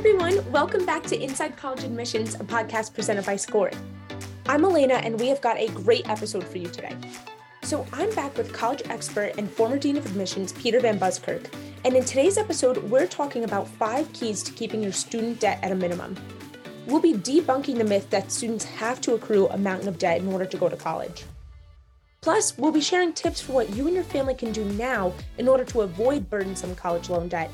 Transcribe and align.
everyone. 0.00 0.50
Welcome 0.50 0.86
back 0.86 1.02
to 1.08 1.22
Inside 1.22 1.58
College 1.58 1.84
Admissions, 1.84 2.34
a 2.36 2.38
podcast 2.38 2.94
presented 2.94 3.26
by 3.26 3.36
Scoir. 3.36 3.70
I'm 4.46 4.64
Elena, 4.64 4.94
and 4.94 5.20
we 5.20 5.28
have 5.28 5.42
got 5.42 5.58
a 5.58 5.68
great 5.72 6.08
episode 6.08 6.42
for 6.42 6.56
you 6.56 6.68
today. 6.68 6.96
So, 7.60 7.86
I'm 7.92 8.08
back 8.14 8.34
with 8.38 8.50
college 8.50 8.80
expert 8.86 9.34
and 9.36 9.50
former 9.50 9.76
Dean 9.76 9.98
of 9.98 10.06
Admissions, 10.06 10.52
Peter 10.52 10.80
Van 10.80 10.98
Buskirk. 10.98 11.50
And 11.84 11.94
in 11.94 12.02
today's 12.06 12.38
episode, 12.38 12.78
we're 12.84 13.06
talking 13.06 13.44
about 13.44 13.68
five 13.68 14.10
keys 14.14 14.42
to 14.44 14.52
keeping 14.52 14.82
your 14.82 14.90
student 14.90 15.38
debt 15.38 15.58
at 15.62 15.70
a 15.70 15.74
minimum. 15.74 16.16
We'll 16.86 17.02
be 17.02 17.12
debunking 17.12 17.76
the 17.76 17.84
myth 17.84 18.08
that 18.08 18.32
students 18.32 18.64
have 18.64 19.02
to 19.02 19.12
accrue 19.12 19.48
a 19.48 19.58
mountain 19.58 19.88
of 19.88 19.98
debt 19.98 20.22
in 20.22 20.32
order 20.32 20.46
to 20.46 20.56
go 20.56 20.70
to 20.70 20.76
college. 20.76 21.24
Plus, 22.22 22.56
we'll 22.56 22.72
be 22.72 22.80
sharing 22.80 23.12
tips 23.12 23.42
for 23.42 23.52
what 23.52 23.76
you 23.76 23.84
and 23.84 23.94
your 23.94 24.04
family 24.04 24.34
can 24.34 24.50
do 24.50 24.64
now 24.64 25.12
in 25.36 25.46
order 25.46 25.64
to 25.66 25.82
avoid 25.82 26.30
burdensome 26.30 26.74
college 26.74 27.10
loan 27.10 27.28
debt 27.28 27.50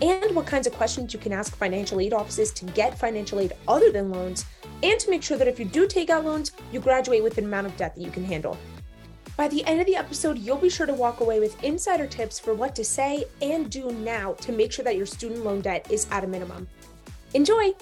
and 0.00 0.34
what 0.34 0.46
kinds 0.46 0.66
of 0.66 0.72
questions 0.74 1.12
you 1.12 1.18
can 1.18 1.32
ask 1.32 1.56
financial 1.56 2.00
aid 2.00 2.12
offices 2.12 2.52
to 2.52 2.64
get 2.66 2.98
financial 2.98 3.40
aid 3.40 3.52
other 3.66 3.90
than 3.90 4.10
loans, 4.10 4.44
and 4.82 4.98
to 5.00 5.10
make 5.10 5.22
sure 5.22 5.36
that 5.36 5.48
if 5.48 5.58
you 5.58 5.64
do 5.64 5.86
take 5.86 6.10
out 6.10 6.24
loans, 6.24 6.52
you 6.72 6.80
graduate 6.80 7.22
with 7.22 7.38
an 7.38 7.44
amount 7.44 7.66
of 7.66 7.76
debt 7.76 7.94
that 7.94 8.02
you 8.02 8.10
can 8.10 8.24
handle. 8.24 8.56
By 9.36 9.48
the 9.48 9.64
end 9.66 9.80
of 9.80 9.86
the 9.86 9.94
episode, 9.96 10.38
you'll 10.38 10.56
be 10.56 10.68
sure 10.68 10.86
to 10.86 10.94
walk 10.94 11.20
away 11.20 11.38
with 11.38 11.62
insider 11.62 12.06
tips 12.06 12.38
for 12.40 12.54
what 12.54 12.74
to 12.74 12.84
say 12.84 13.24
and 13.40 13.70
do 13.70 13.90
now 13.92 14.32
to 14.34 14.52
make 14.52 14.72
sure 14.72 14.84
that 14.84 14.96
your 14.96 15.06
student 15.06 15.44
loan 15.44 15.60
debt 15.60 15.86
is 15.90 16.08
at 16.10 16.24
a 16.24 16.26
minimum. 16.26 16.66
Enjoy! 17.34 17.72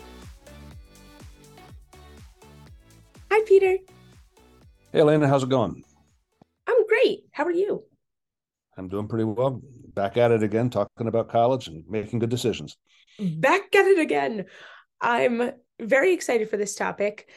Hi, 3.31 3.45
Peter. 3.47 3.79
Hey, 4.93 5.01
Elena, 5.01 5.29
how's 5.29 5.45
it 5.45 5.49
going? 5.49 5.83
I'm 6.67 6.87
great. 6.87 7.25
How 7.33 7.45
are 7.45 7.51
you? 7.51 7.85
I'm 8.77 8.89
doing 8.89 9.09
pretty 9.09 9.25
well 9.25 9.63
back 9.95 10.17
at 10.17 10.31
it 10.31 10.43
again, 10.43 10.71
talking 10.71 11.09
about 11.09 11.31
college 11.31 11.69
and 11.69 11.85
making 11.89 12.19
good 12.19 12.31
decisions. 12.31 12.77
Back 13.19 13.75
at 13.75 13.87
it 13.87 13.99
again. 13.99 14.45
I'm 15.01 15.53
very 15.81 16.13
excited 16.13 16.51
for 16.51 16.57
this 16.57 16.75
topic. 16.75 17.29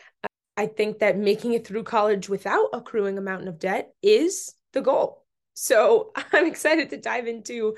I 0.57 0.67
think 0.67 0.99
that 0.99 1.17
making 1.17 1.53
it 1.53 1.65
through 1.65 1.83
college 1.83 2.27
without 2.27 2.69
accruing 2.73 3.17
a 3.17 3.21
mountain 3.21 3.47
of 3.47 3.59
debt 3.59 3.93
is 4.01 4.53
the 4.73 4.81
goal. 4.81 5.25
So 5.53 6.11
I'm 6.33 6.45
excited 6.45 6.89
to 6.89 6.97
dive 6.97 7.27
into 7.27 7.75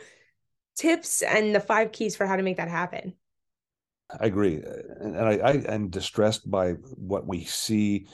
tips 0.75 1.21
and 1.21 1.53
the 1.53 1.59
five 1.59 1.91
keys 1.91 2.15
for 2.15 2.25
how 2.25 2.35
to 2.35 2.43
make 2.43 2.57
that 2.57 2.69
happen. 2.69 3.13
I 4.19 4.25
agree. 4.25 4.61
And 4.99 5.17
I, 5.17 5.37
I 5.37 5.51
am 5.73 5.89
distressed 5.89 6.49
by 6.49 6.71
what 6.95 7.27
we 7.27 7.45
see 7.45 8.07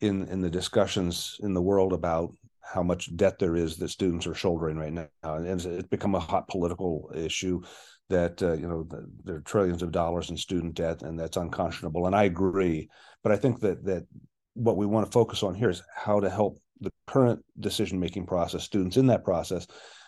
in 0.00 0.26
in 0.28 0.40
the 0.40 0.50
discussions 0.50 1.38
in 1.42 1.54
the 1.54 1.62
world 1.62 1.92
about 1.92 2.34
how 2.72 2.82
much 2.82 3.14
debt 3.16 3.38
there 3.38 3.56
is 3.56 3.76
that 3.76 3.88
students 3.88 4.26
are 4.26 4.34
shouldering 4.34 4.76
right 4.76 4.92
now, 4.92 5.06
and 5.22 5.46
it's 5.46 5.88
become 5.88 6.14
a 6.14 6.20
hot 6.20 6.48
political 6.48 7.10
issue 7.14 7.60
that 8.08 8.42
uh, 8.42 8.52
you 8.52 8.68
know 8.68 8.84
the, 8.84 9.06
there 9.24 9.36
are 9.36 9.40
trillions 9.40 9.82
of 9.82 9.92
dollars 9.92 10.30
in 10.30 10.36
student 10.36 10.74
debt, 10.74 11.02
and 11.02 11.18
that's 11.18 11.36
unconscionable. 11.36 12.06
And 12.06 12.14
I 12.14 12.24
agree, 12.24 12.88
but 13.22 13.32
I 13.32 13.36
think 13.36 13.60
that 13.60 13.84
that 13.84 14.06
what 14.54 14.76
we 14.76 14.86
want 14.86 15.06
to 15.06 15.12
focus 15.12 15.42
on 15.42 15.54
here 15.54 15.70
is 15.70 15.82
how 15.94 16.20
to 16.20 16.30
help 16.30 16.58
the 16.80 16.92
current 17.06 17.44
decision 17.60 17.98
making 17.98 18.26
process, 18.26 18.62
students 18.62 18.96
in 18.96 19.06
that 19.06 19.24
process, 19.24 19.66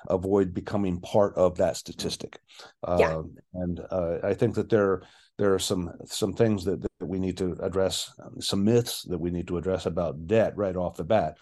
avoid 0.09 0.55
becoming 0.55 1.01
part 1.01 1.35
of 1.37 1.57
that 1.57 1.77
statistic. 1.77 2.39
Yeah. 2.87 3.19
Uh, 3.19 3.23
and 3.55 3.81
uh, 3.91 4.19
I 4.23 4.35
think 4.35 4.55
that 4.55 4.69
there 4.69 5.03
there 5.39 5.55
are 5.55 5.59
some 5.59 5.93
some 6.07 6.33
things 6.33 6.65
that, 6.65 6.81
that 6.81 7.07
we 7.07 7.19
need 7.19 7.37
to 7.39 7.57
address, 7.61 8.11
some 8.41 8.65
myths 8.65 9.03
that 9.03 9.19
we 9.19 9.31
need 9.31 9.49
to 9.49 9.59
address 9.59 9.87
about 9.87 10.27
debt 10.27 10.57
right 10.57 10.77
off 10.77 10.97
the 10.97 11.05
bat. 11.05 11.37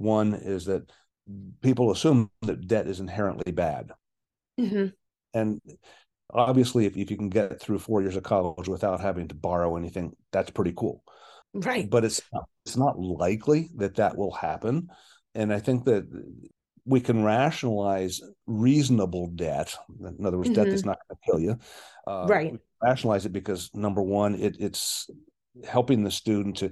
One 0.00 0.34
is 0.34 0.64
that 0.64 0.90
people 1.62 1.90
assume 1.90 2.30
that 2.42 2.66
debt 2.66 2.86
is 2.86 3.00
inherently 3.00 3.52
bad. 3.52 3.92
Mm-hmm. 4.58 4.86
And 5.34 5.60
obviously, 6.32 6.86
if, 6.86 6.96
if 6.96 7.10
you 7.10 7.16
can 7.16 7.28
get 7.28 7.60
through 7.60 7.78
four 7.80 8.00
years 8.00 8.16
of 8.16 8.22
college 8.22 8.66
without 8.66 9.00
having 9.00 9.28
to 9.28 9.34
borrow 9.34 9.76
anything, 9.76 10.16
that's 10.32 10.50
pretty 10.50 10.72
cool. 10.74 11.04
Right. 11.52 11.88
But 11.88 12.04
it's 12.04 12.22
not, 12.32 12.44
it's 12.64 12.76
not 12.76 12.98
likely 12.98 13.68
that 13.76 13.96
that 13.96 14.16
will 14.16 14.32
happen. 14.32 14.88
And 15.34 15.52
I 15.52 15.58
think 15.58 15.84
that 15.84 16.06
we 16.86 17.00
can 17.00 17.22
rationalize 17.22 18.22
reasonable 18.46 19.28
debt. 19.28 19.76
In 20.00 20.24
other 20.24 20.38
words, 20.38 20.48
mm-hmm. 20.48 20.62
debt 20.62 20.70
that's 20.70 20.84
not 20.84 20.98
going 21.08 21.18
to 21.18 21.30
kill 21.30 21.40
you. 21.40 21.58
Uh, 22.06 22.26
right. 22.26 22.54
Rationalize 22.82 23.26
it 23.26 23.32
because 23.32 23.70
number 23.74 24.02
one, 24.02 24.34
it, 24.34 24.56
it's 24.58 25.10
helping 25.66 26.02
the 26.02 26.10
student 26.10 26.56
to 26.58 26.70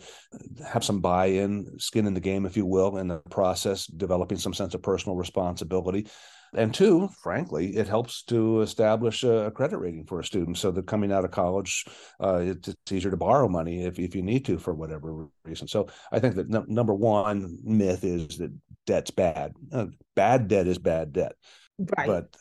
have 0.67 0.85
some 0.85 1.01
buy-in 1.01 1.79
skin 1.79 2.07
in 2.07 2.15
the 2.15 2.21
game 2.21 2.47
if 2.47 2.57
you 2.57 2.67
will 2.67 2.99
in 2.99 3.09
the 3.09 3.19
process 3.31 3.87
developing 3.87 4.39
some 4.39 4.55
sense 4.55 4.75
of 4.75 4.83
personal 4.83 5.17
responsibility. 5.17 6.07
And 6.55 6.73
two 6.73 7.09
frankly 7.23 7.77
it 7.77 7.89
helps 7.89 8.23
to 8.25 8.63
establish 8.63 9.23
a 9.23 9.53
credit 9.55 9.77
rating 9.79 10.07
for 10.07 10.21
a 10.21 10.25
student. 10.25 10.57
So 10.57 10.71
that 10.71 10.87
coming 10.87 11.13
out 11.13 11.27
of 11.27 11.31
college 11.31 11.85
uh, 12.23 12.41
it's, 12.43 12.69
it's, 12.69 12.93
easier 12.93 13.11
to 13.11 13.19
borrow 13.19 13.49
money 13.49 13.85
if, 13.85 13.99
if 13.99 14.15
you 14.17 14.23
need 14.23 14.47
to 14.47 14.59
for 14.59 14.73
whatever 14.73 15.27
reason. 15.45 15.69
So 15.69 15.89
i 16.11 16.19
think 16.19 16.37
that 16.37 16.49
number 16.69 16.95
one 16.95 17.59
myth 17.65 18.03
is 18.03 18.39
that 18.39 18.53
debt's 18.87 19.11
bad. 19.11 19.53
Uh, 19.71 19.87
bad 20.17 20.49
debt 20.49 20.67
is 20.67 20.79
bad 20.79 21.13
debt. 21.13 21.35
Right. 21.79 22.07
But 22.07 22.37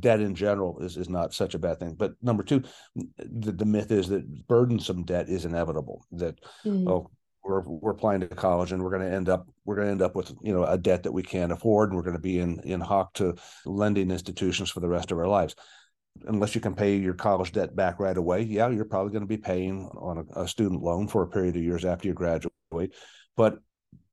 debt 0.00 0.20
in 0.20 0.34
general 0.34 0.78
is, 0.80 0.96
is 0.96 1.08
not 1.08 1.34
such 1.34 1.54
a 1.54 1.58
bad 1.58 1.78
thing. 1.78 1.94
But 1.94 2.14
number 2.22 2.42
two, 2.42 2.62
the, 2.94 3.52
the 3.52 3.64
myth 3.64 3.90
is 3.90 4.08
that 4.08 4.46
burdensome 4.46 5.04
debt 5.04 5.28
is 5.28 5.44
inevitable. 5.44 6.04
That 6.12 6.38
mm. 6.64 6.88
oh, 6.88 7.10
we're 7.42 7.62
we're 7.62 7.92
applying 7.92 8.20
to 8.20 8.28
college 8.28 8.72
and 8.72 8.82
we're 8.82 8.90
going 8.90 9.08
to 9.08 9.14
end 9.14 9.28
up 9.28 9.48
we're 9.64 9.76
going 9.76 9.86
to 9.86 9.92
end 9.92 10.02
up 10.02 10.14
with 10.14 10.32
you 10.42 10.52
know 10.52 10.64
a 10.64 10.76
debt 10.76 11.02
that 11.04 11.12
we 11.12 11.22
can't 11.22 11.52
afford 11.52 11.90
and 11.90 11.96
we're 11.96 12.04
going 12.04 12.16
to 12.16 12.22
be 12.22 12.38
in 12.38 12.60
in 12.60 12.80
hock 12.80 13.14
to 13.14 13.34
lending 13.64 14.10
institutions 14.10 14.70
for 14.70 14.80
the 14.80 14.88
rest 14.88 15.10
of 15.10 15.18
our 15.18 15.28
lives. 15.28 15.54
Unless 16.26 16.54
you 16.54 16.60
can 16.60 16.74
pay 16.74 16.96
your 16.96 17.14
college 17.14 17.52
debt 17.52 17.74
back 17.74 18.00
right 18.00 18.16
away, 18.16 18.42
yeah, 18.42 18.68
you're 18.68 18.84
probably 18.84 19.12
going 19.12 19.22
to 19.22 19.28
be 19.28 19.36
paying 19.36 19.88
on 19.96 20.26
a, 20.34 20.42
a 20.42 20.48
student 20.48 20.82
loan 20.82 21.06
for 21.06 21.22
a 21.22 21.28
period 21.28 21.56
of 21.56 21.62
years 21.62 21.84
after 21.84 22.08
you 22.08 22.14
graduate. 22.14 22.50
But 23.36 23.58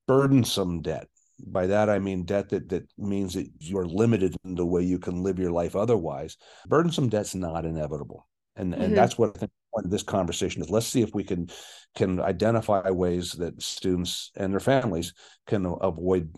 burdensome 0.07 0.81
debt 0.81 1.07
by 1.45 1.67
that 1.67 1.89
I 1.89 1.99
mean 1.99 2.23
debt 2.23 2.49
that 2.49 2.69
that 2.69 2.87
means 2.97 3.33
that 3.33 3.47
you're 3.59 3.85
limited 3.85 4.35
in 4.43 4.55
the 4.55 4.65
way 4.65 4.81
you 4.83 4.99
can 4.99 5.23
live 5.23 5.39
your 5.39 5.51
life 5.51 5.75
otherwise. 5.75 6.37
Burdensome 6.67 7.09
debt's 7.09 7.35
not 7.35 7.65
inevitable, 7.65 8.27
and 8.55 8.73
mm-hmm. 8.73 8.81
and 8.81 8.97
that's 8.97 9.17
what 9.17 9.35
I 9.35 9.39
think 9.39 9.51
this 9.85 10.03
conversation 10.03 10.61
is. 10.61 10.69
Let's 10.69 10.87
see 10.87 11.01
if 11.01 11.13
we 11.13 11.23
can 11.23 11.49
can 11.95 12.19
identify 12.19 12.89
ways 12.89 13.33
that 13.33 13.61
students 13.61 14.31
and 14.35 14.51
their 14.51 14.59
families 14.59 15.13
can 15.45 15.65
avoid 15.81 16.35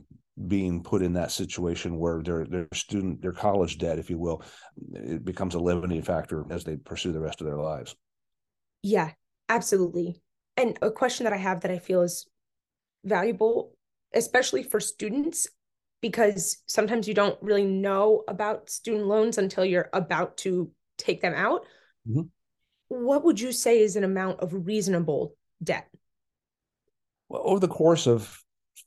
being 0.47 0.83
put 0.83 1.01
in 1.01 1.13
that 1.13 1.31
situation 1.31 1.97
where 1.97 2.21
their 2.21 2.45
their 2.45 2.67
student 2.73 3.21
their 3.21 3.33
college 3.33 3.77
debt, 3.77 3.99
if 3.99 4.09
you 4.09 4.17
will, 4.17 4.43
it 4.93 5.23
becomes 5.23 5.55
a 5.55 5.59
limiting 5.59 6.01
factor 6.01 6.45
as 6.49 6.63
they 6.63 6.77
pursue 6.77 7.11
the 7.11 7.19
rest 7.19 7.41
of 7.41 7.47
their 7.47 7.59
lives. 7.59 7.95
Yeah, 8.81 9.11
absolutely. 9.47 10.21
And 10.55 10.77
a 10.81 10.91
question 10.91 11.25
that 11.25 11.33
I 11.33 11.37
have 11.37 11.61
that 11.61 11.71
I 11.71 11.79
feel 11.79 12.01
is 12.01 12.27
valuable 13.03 13.73
especially 14.13 14.63
for 14.63 14.79
students 14.79 15.47
because 16.01 16.63
sometimes 16.67 17.07
you 17.07 17.13
don't 17.13 17.37
really 17.41 17.65
know 17.65 18.23
about 18.27 18.69
student 18.69 19.05
loans 19.05 19.37
until 19.37 19.65
you're 19.65 19.89
about 19.93 20.37
to 20.37 20.71
take 20.97 21.21
them 21.21 21.33
out. 21.33 21.65
Mm-hmm. 22.07 22.21
What 22.87 23.23
would 23.23 23.39
you 23.39 23.51
say 23.51 23.81
is 23.81 23.95
an 23.95 24.03
amount 24.03 24.39
of 24.39 24.65
reasonable 24.65 25.35
debt? 25.63 25.87
Well, 27.27 27.41
over 27.43 27.59
the 27.59 27.67
course 27.67 28.07
of 28.07 28.41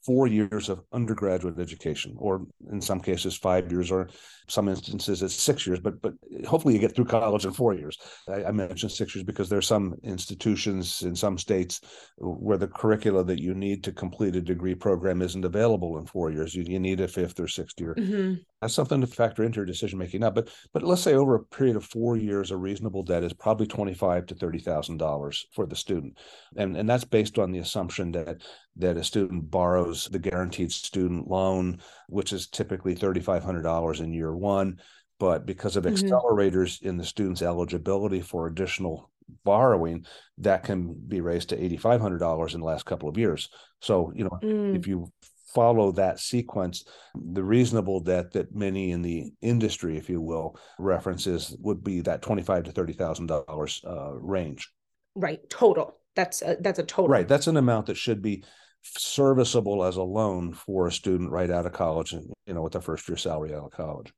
four 0.05 0.27
years 0.27 0.69
of 0.69 0.83
undergraduate 0.93 1.59
education, 1.59 2.15
or 2.19 2.47
in 2.71 2.81
some 2.81 3.01
cases 3.01 3.37
five 3.37 3.71
years, 3.71 3.91
or 3.91 4.09
some 4.49 4.69
instances 4.69 5.23
it's 5.23 5.35
six 5.35 5.67
years. 5.67 5.81
But 5.81 6.03
but 6.03 6.15
hopefully 6.47 6.75
you 6.75 6.81
get 6.81 6.95
through 6.95 7.07
college 7.07 7.45
in 7.45 7.53
four 7.53 7.75
years. 7.75 7.99
I, 8.29 8.45
I 8.45 8.53
mentioned 8.53 8.93
six 8.93 9.15
years 9.15 9.25
because 9.25 9.49
there 9.49 9.59
are 9.59 9.63
some 9.63 9.95
institutions 10.03 11.03
in 11.03 11.15
some 11.15 11.39
states 11.39 11.81
where 12.19 12.59
the 12.59 12.69
curricula 12.69 13.25
that 13.25 13.41
you 13.41 13.55
need 13.55 13.85
to 13.85 13.93
complete 13.93 14.37
a 14.37 14.41
degree 14.41 14.75
program 14.75 15.23
isn't 15.23 15.45
available 15.45 15.99
in 15.99 16.07
four 16.07 16.31
years. 16.31 16.55
You, 16.55 16.65
you 16.67 16.81
need 16.81 17.01
a 17.01 17.09
fifth 17.09 17.39
or 17.41 17.49
sixth 17.49 17.81
year. 17.81 17.95
Mm-hmm. 17.99 18.35
That's 18.63 18.75
something 18.75 19.01
to 19.01 19.07
factor 19.09 19.43
into 19.43 19.57
your 19.57 19.67
decision 19.67 19.99
making 19.99 20.21
now. 20.21 20.31
But 20.31 20.49
but 20.73 20.83
let's 20.85 21.03
say 21.03 21.15
over 21.15 21.35
a 21.35 21.45
period 21.45 21.77
of 21.77 21.85
four 21.85 22.17
years, 22.17 22.53
a 22.53 22.57
reasonable 22.57 23.03
debt 23.03 23.25
is 23.25 23.33
probably 23.33 23.67
twenty 23.67 23.93
five 23.93 24.27
to 24.27 24.35
thirty 24.35 24.61
thousand 24.61 24.99
dollars 24.99 25.47
for 25.53 25.67
the 25.67 25.77
student, 25.77 26.17
and 26.57 26.77
and 26.77 26.89
that's 26.89 27.05
based 27.05 27.39
on 27.39 27.51
the 27.51 27.59
assumption 27.59 28.13
that 28.13 28.41
that 28.77 28.97
a 28.97 29.05
student 29.05 29.51
borrows 29.51 30.09
the 30.13 30.19
guaranteed 30.19 30.73
student 30.73 31.29
loan, 31.29 31.81
which 32.09 32.33
is 32.33 32.47
typically 32.47 32.95
$3,500 32.95 34.01
in 34.01 34.15
year 34.15 34.35
one. 34.35 34.81
But 35.19 35.45
because 35.45 35.77
of 35.77 35.85
mm-hmm. 35.85 36.07
accelerators 36.07 36.81
in 36.83 36.97
the 36.97 37.05
student's 37.05 37.43
eligibility 37.43 38.23
for 38.23 38.47
additional 38.47 39.11
borrowing, 39.45 40.07
that 40.39 40.65
can 40.65 40.95
be 40.95 41.21
raised 41.21 41.51
to 41.51 41.57
$8,500 41.57 42.55
in 42.55 42.61
the 42.61 42.67
last 42.67 42.87
couple 42.87 43.09
of 43.09 43.19
years. 43.19 43.49
So, 43.81 44.13
you 44.15 44.25
know, 44.25 44.39
mm. 44.43 44.77
if 44.77 44.87
you 44.87 45.13
follow 45.55 45.93
that 45.93 46.21
sequence, 46.21 46.85
the 47.15 47.43
reasonable 47.43 48.01
debt 48.01 48.33
that 48.33 48.55
many 48.55 48.93
in 48.93 49.03
the 49.03 49.33
industry, 49.41 49.97
if 49.97 50.09
you 50.09 50.21
will, 50.21 50.59
references 50.79 51.57
would 51.61 51.83
be 51.83 52.01
that 52.01 52.23
twenty-five 52.23 52.65
to 52.65 52.73
thirty 52.73 52.93
thousand 52.93 53.31
uh, 53.31 53.43
dollars 53.47 53.81
range. 54.21 54.71
Right, 55.15 55.41
total. 55.51 55.99
That's 56.15 56.43
a, 56.43 56.57
that's 56.61 56.79
a 56.79 56.85
total. 56.85 57.09
Right, 57.09 57.29
that's 57.29 57.47
an 57.47 57.57
amount 57.57 57.87
that 57.87 57.97
should 57.97 58.23
be 58.23 58.45
serviceable 58.85 59.85
as 59.85 59.97
a 59.97 60.03
loan 60.03 60.53
for 60.53 60.89
a 60.89 60.93
student 60.93 61.31
right 61.31 61.51
out 61.51 61.67
of 61.67 61.73
college 61.73 62.13
and 62.15 62.33
you 62.47 62.53
know 62.53 62.63
with 62.63 62.73
their 62.73 62.83
first 62.83 63.09
year 63.09 63.17
salary 63.17 63.55
out 63.55 63.67
of 63.67 63.71
college 63.71 64.13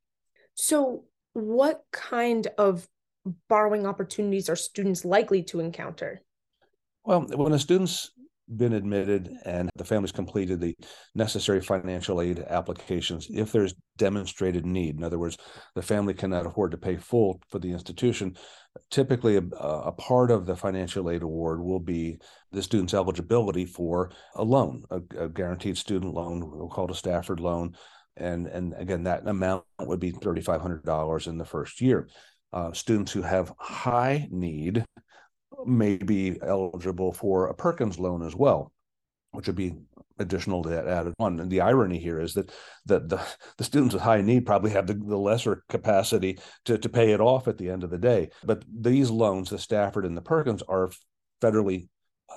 so 0.55 1.05
what 1.35 1.83
kind 1.93 2.49
of 2.57 2.89
borrowing 3.49 3.87
opportunities 3.87 4.49
are 4.49 4.57
students 4.57 5.05
likely 5.05 5.43
to 5.43 5.61
encounter? 5.61 6.21
Well, 7.05 7.23
when 7.23 7.53
a 7.53 7.59
student's 7.59 8.13
been 8.49 8.73
admitted 8.73 9.31
and 9.44 9.70
the 9.76 9.85
family's 9.85 10.12
completed 10.12 10.61
the 10.61 10.76
necessary 11.14 11.61
financial 11.61 12.20
aid 12.20 12.38
applications, 12.38 13.26
if 13.31 13.52
there's 13.52 13.75
demonstrated 13.96 14.67
need, 14.67 14.96
in 14.96 15.05
other 15.05 15.19
words, 15.19 15.38
the 15.75 15.82
family 15.82 16.14
cannot 16.14 16.46
afford 16.46 16.70
to 16.70 16.76
pay 16.76 16.96
full 16.96 17.41
for 17.49 17.58
the 17.58 17.73
institution, 17.73 18.37
typically 18.91 19.37
a, 19.37 19.43
a, 19.43 19.93
part 19.93 20.31
of 20.31 20.46
the 20.46 20.56
financial 20.56 21.11
aid 21.11 21.23
award 21.23 21.62
will 21.62 21.81
be 21.81 22.19
the 22.52 22.62
student's 22.62 22.94
eligibility 22.94 23.64
for 23.64 24.11
a 24.35 24.44
loan, 24.44 24.82
a, 24.91 25.00
a 25.19 25.29
guaranteed 25.29 25.79
student 25.79 26.12
loan, 26.12 26.50
we'll 26.50 26.87
a 26.91 26.94
Stafford 26.94 27.41
loan. 27.41 27.75
And, 28.17 28.46
and 28.46 28.75
again, 28.76 29.05
that 29.05 29.26
amount 29.26 29.64
would 29.81 30.00
be 30.00 30.12
$3,500 30.12 31.26
in 31.26 31.38
the 31.38 31.44
first 31.44 31.81
year. 31.81 32.08
Uh, 32.52 32.73
students 32.73 33.11
who 33.11 33.23
have 33.23 33.52
high 33.58 34.29
need 34.31 34.85
may 35.67 35.97
be 35.97 36.37
eligible 36.43 37.12
for 37.12 37.47
a 37.49 37.55
Perkins 37.55 37.99
loan 37.99 38.25
as 38.25 38.35
well, 38.35 38.73
which 39.33 39.47
would 39.47 39.56
be 39.56 39.75
additional 40.19 40.62
to 40.62 40.69
that 40.69 40.87
added 40.87 41.15
one. 41.17 41.41
And 41.41 41.51
the 41.51 41.61
irony 41.61 41.99
here 41.99 42.21
is 42.21 42.35
that 42.35 42.53
that 42.87 43.09
the, 43.09 43.21
the 43.59 43.65
students 43.65 43.95
with 43.95 44.03
high 44.03 44.21
need 44.21 44.47
probably 44.47 44.71
have 44.71 44.87
the, 44.87 44.95
the 44.95 45.17
lesser 45.17 45.65
capacity 45.69 46.39
to, 46.67 46.79
to 46.79 46.89
pay 46.89 47.12
it 47.12 47.21
off 47.21 47.49
at 47.49 47.59
the 47.59 47.71
end 47.71 47.85
of 47.85 47.91
the 47.91 47.99
day. 47.99 48.31
But 48.45 48.65
these 48.73 49.11
loans, 49.11 49.51
the 49.51 49.59
Stafford 49.59 50.06
and 50.06 50.17
the 50.17 50.23
Perkins, 50.23 50.62
are 50.62 50.91
federally 51.43 51.89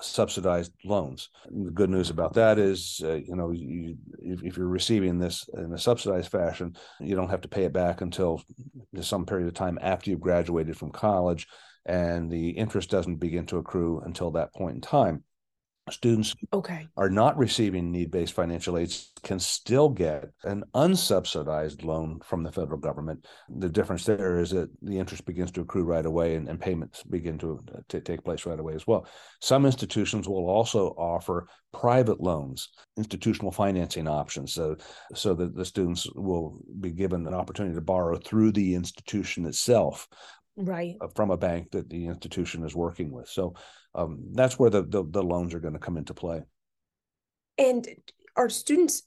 subsidized 0.01 0.71
loans. 0.83 1.29
And 1.49 1.65
the 1.65 1.71
good 1.71 1.89
news 1.89 2.09
about 2.09 2.33
that 2.33 2.59
is, 2.59 3.01
uh, 3.03 3.13
you 3.13 3.35
know, 3.35 3.51
you, 3.51 3.95
if, 4.19 4.43
if, 4.43 4.57
you're 4.57 4.67
receiving 4.67 5.17
this 5.17 5.47
in 5.53 5.73
a 5.73 5.77
subsidized 5.77 6.29
fashion, 6.29 6.75
you 6.99 7.15
don't 7.15 7.29
have 7.29 7.41
to 7.41 7.47
pay 7.47 7.63
it 7.63 7.73
back 7.73 8.01
until 8.01 8.41
some 9.01 9.25
period 9.25 9.47
of 9.47 9.53
time 9.53 9.79
after 9.81 10.09
you've 10.09 10.19
graduated 10.19 10.77
from 10.77 10.91
college 10.91 11.47
and 11.87 12.29
the 12.29 12.49
interest 12.49 12.89
doesn't 12.89 13.15
begin 13.17 13.45
to 13.47 13.57
accrue 13.57 14.01
until 14.05 14.31
that 14.31 14.53
point 14.53 14.75
in 14.75 14.81
time. 14.81 15.23
Students 15.89 16.35
okay. 16.51 16.87
are 16.97 17.09
not 17.09 17.37
receiving 17.37 17.91
need-based 17.91 18.33
financial 18.33 18.77
aids 18.77 19.11
can 19.23 19.39
still 19.39 19.87
get 19.87 20.25
an 20.43 20.65
unsubsidized 20.75 21.85
loan 21.85 22.19
from 22.25 22.43
the 22.43 22.51
federal 22.51 22.77
government. 22.77 23.25
The 23.49 23.69
difference 23.69 24.03
there 24.03 24.39
is 24.39 24.51
that 24.51 24.69
the 24.81 24.99
interest 24.99 25.25
begins 25.25 25.51
to 25.51 25.61
accrue 25.61 25.85
right 25.85 26.05
away 26.05 26.35
and, 26.35 26.49
and 26.49 26.59
payments 26.59 27.03
begin 27.03 27.37
to, 27.39 27.63
to 27.87 28.01
take 28.01 28.23
place 28.25 28.45
right 28.45 28.59
away 28.59 28.73
as 28.73 28.85
well. 28.85 29.07
Some 29.39 29.65
institutions 29.65 30.27
will 30.27 30.49
also 30.49 30.89
offer 30.97 31.47
private 31.73 32.19
loans 32.21 32.69
institutional 32.97 33.51
financing 33.51 34.07
options 34.07 34.53
so 34.53 34.75
so 35.13 35.33
that 35.35 35.55
the 35.55 35.65
students 35.65 36.07
will 36.15 36.59
be 36.79 36.91
given 36.91 37.27
an 37.27 37.33
opportunity 37.33 37.75
to 37.75 37.81
borrow 37.81 38.17
through 38.17 38.51
the 38.51 38.73
institution 38.73 39.45
itself 39.45 40.07
right. 40.57 40.95
uh, 40.99 41.07
from 41.15 41.31
a 41.31 41.37
bank 41.37 41.71
that 41.71 41.89
the 41.89 42.07
institution 42.07 42.65
is 42.65 42.75
working 42.75 43.11
with. 43.11 43.29
So 43.29 43.55
um, 43.95 44.19
that's 44.33 44.59
where 44.59 44.69
the, 44.69 44.83
the, 44.83 45.05
the 45.09 45.23
loans 45.23 45.53
are 45.53 45.59
going 45.59 45.73
to 45.73 45.79
come 45.79 45.97
into 45.97 46.13
play. 46.13 46.43
And 47.57 47.87
are 48.35 48.49
students 48.49 49.03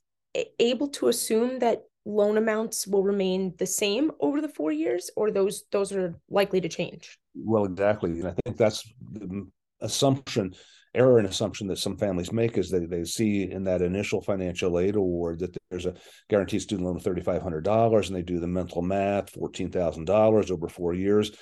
able 0.59 0.89
to 0.89 1.09
assume 1.09 1.59
that 1.59 1.83
loan 2.07 2.39
amounts 2.39 2.87
will 2.87 3.03
remain 3.03 3.55
the 3.59 3.67
same 3.67 4.11
over 4.21 4.41
the 4.41 4.49
four 4.49 4.73
years 4.73 5.11
or 5.17 5.31
those 5.31 5.65
those 5.71 5.93
are 5.93 6.15
likely 6.29 6.61
to 6.61 6.69
change? 6.69 7.19
Well 7.35 7.65
exactly. 7.67 8.11
And 8.21 8.29
i 8.29 8.35
think 8.45 8.57
that's 8.57 8.83
the 9.13 9.47
assumption 9.81 10.55
error 10.95 11.19
and 11.19 11.29
assumption 11.29 11.69
that 11.69 11.79
some 11.79 11.97
families 11.97 12.33
make 12.33 12.59
is 12.59 12.71
they, 12.71 12.85
they 12.85 13.05
see 13.05 13.51
in 13.51 13.65
that 13.65 13.83
initial 13.83 14.21
financial 14.21 14.79
aid 14.79 14.97
award 14.97 15.39
that 15.39 15.57
there's 15.71 15.87
a 15.87 15.95
guaranteed 16.29 16.63
student 16.63 16.87
loan 16.87 16.97
of 16.97 17.03
$3,500 17.03 18.07
and 18.07 18.17
they 18.17 18.23
do 18.23 18.41
the 18.41 18.47
mental 18.47 18.83
math, 18.83 19.33
$14,000 19.33 20.51
over 20.51 20.69
four 20.69 20.95
years. 20.95 21.33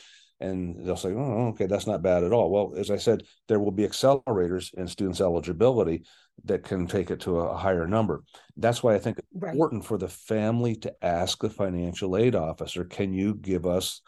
And 0.40 0.86
they'll 0.86 0.96
say, 0.96 1.12
oh, 1.14 1.48
okay, 1.48 1.66
that's 1.66 1.88
not 1.88 2.02
bad 2.02 2.22
at 2.22 2.32
all. 2.32 2.50
Well, 2.50 2.78
as 2.78 2.92
I 2.92 2.96
said, 2.96 3.24
there 3.48 3.58
will 3.58 3.72
be 3.72 3.82
accelerators 3.88 4.72
in 4.74 4.86
students' 4.86 5.20
eligibility 5.20 6.04
that 6.44 6.62
can 6.62 6.86
take 6.86 7.10
it 7.10 7.20
to 7.20 7.40
a 7.40 7.56
higher 7.56 7.88
number. 7.88 8.22
That's 8.56 8.80
why 8.80 8.94
I 8.94 9.00
think 9.00 9.18
it's 9.18 9.26
right. 9.34 9.52
important 9.52 9.84
for 9.84 9.98
the 9.98 10.08
family 10.08 10.76
to 10.76 10.94
ask 11.02 11.40
the 11.40 11.50
financial 11.50 12.16
aid 12.16 12.36
officer, 12.36 12.84
can 12.84 13.12
you 13.12 13.34
give 13.34 13.66
us 13.66 14.00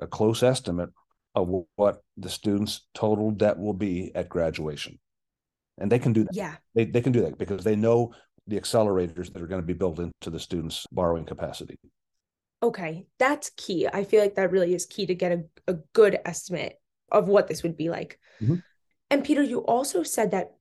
a 0.00 0.08
close 0.08 0.42
estimate 0.42 0.90
of 1.42 1.64
what 1.76 2.02
the 2.16 2.28
student's 2.28 2.86
total 2.94 3.30
debt 3.30 3.58
will 3.58 3.74
be 3.74 4.12
at 4.14 4.28
graduation. 4.28 4.98
And 5.78 5.90
they 5.90 5.98
can 5.98 6.12
do 6.12 6.24
that. 6.24 6.34
Yeah. 6.34 6.56
They, 6.74 6.84
they 6.84 7.00
can 7.00 7.12
do 7.12 7.22
that 7.22 7.38
because 7.38 7.64
they 7.64 7.76
know 7.76 8.12
the 8.46 8.58
accelerators 8.58 9.32
that 9.32 9.42
are 9.42 9.46
going 9.46 9.60
to 9.60 9.66
be 9.66 9.74
built 9.74 9.98
into 9.98 10.30
the 10.30 10.40
student's 10.40 10.86
borrowing 10.90 11.24
capacity. 11.24 11.78
Okay, 12.62 13.06
that's 13.18 13.50
key. 13.56 13.86
I 13.92 14.02
feel 14.04 14.20
like 14.20 14.34
that 14.34 14.50
really 14.50 14.74
is 14.74 14.86
key 14.86 15.06
to 15.06 15.14
get 15.14 15.32
a, 15.32 15.44
a 15.68 15.74
good 15.92 16.18
estimate 16.24 16.80
of 17.12 17.28
what 17.28 17.46
this 17.46 17.62
would 17.62 17.76
be 17.76 17.88
like. 17.88 18.18
Mm-hmm. 18.42 18.56
And 19.10 19.24
Peter, 19.24 19.42
you 19.42 19.60
also 19.60 20.02
said 20.02 20.32
that 20.32 20.54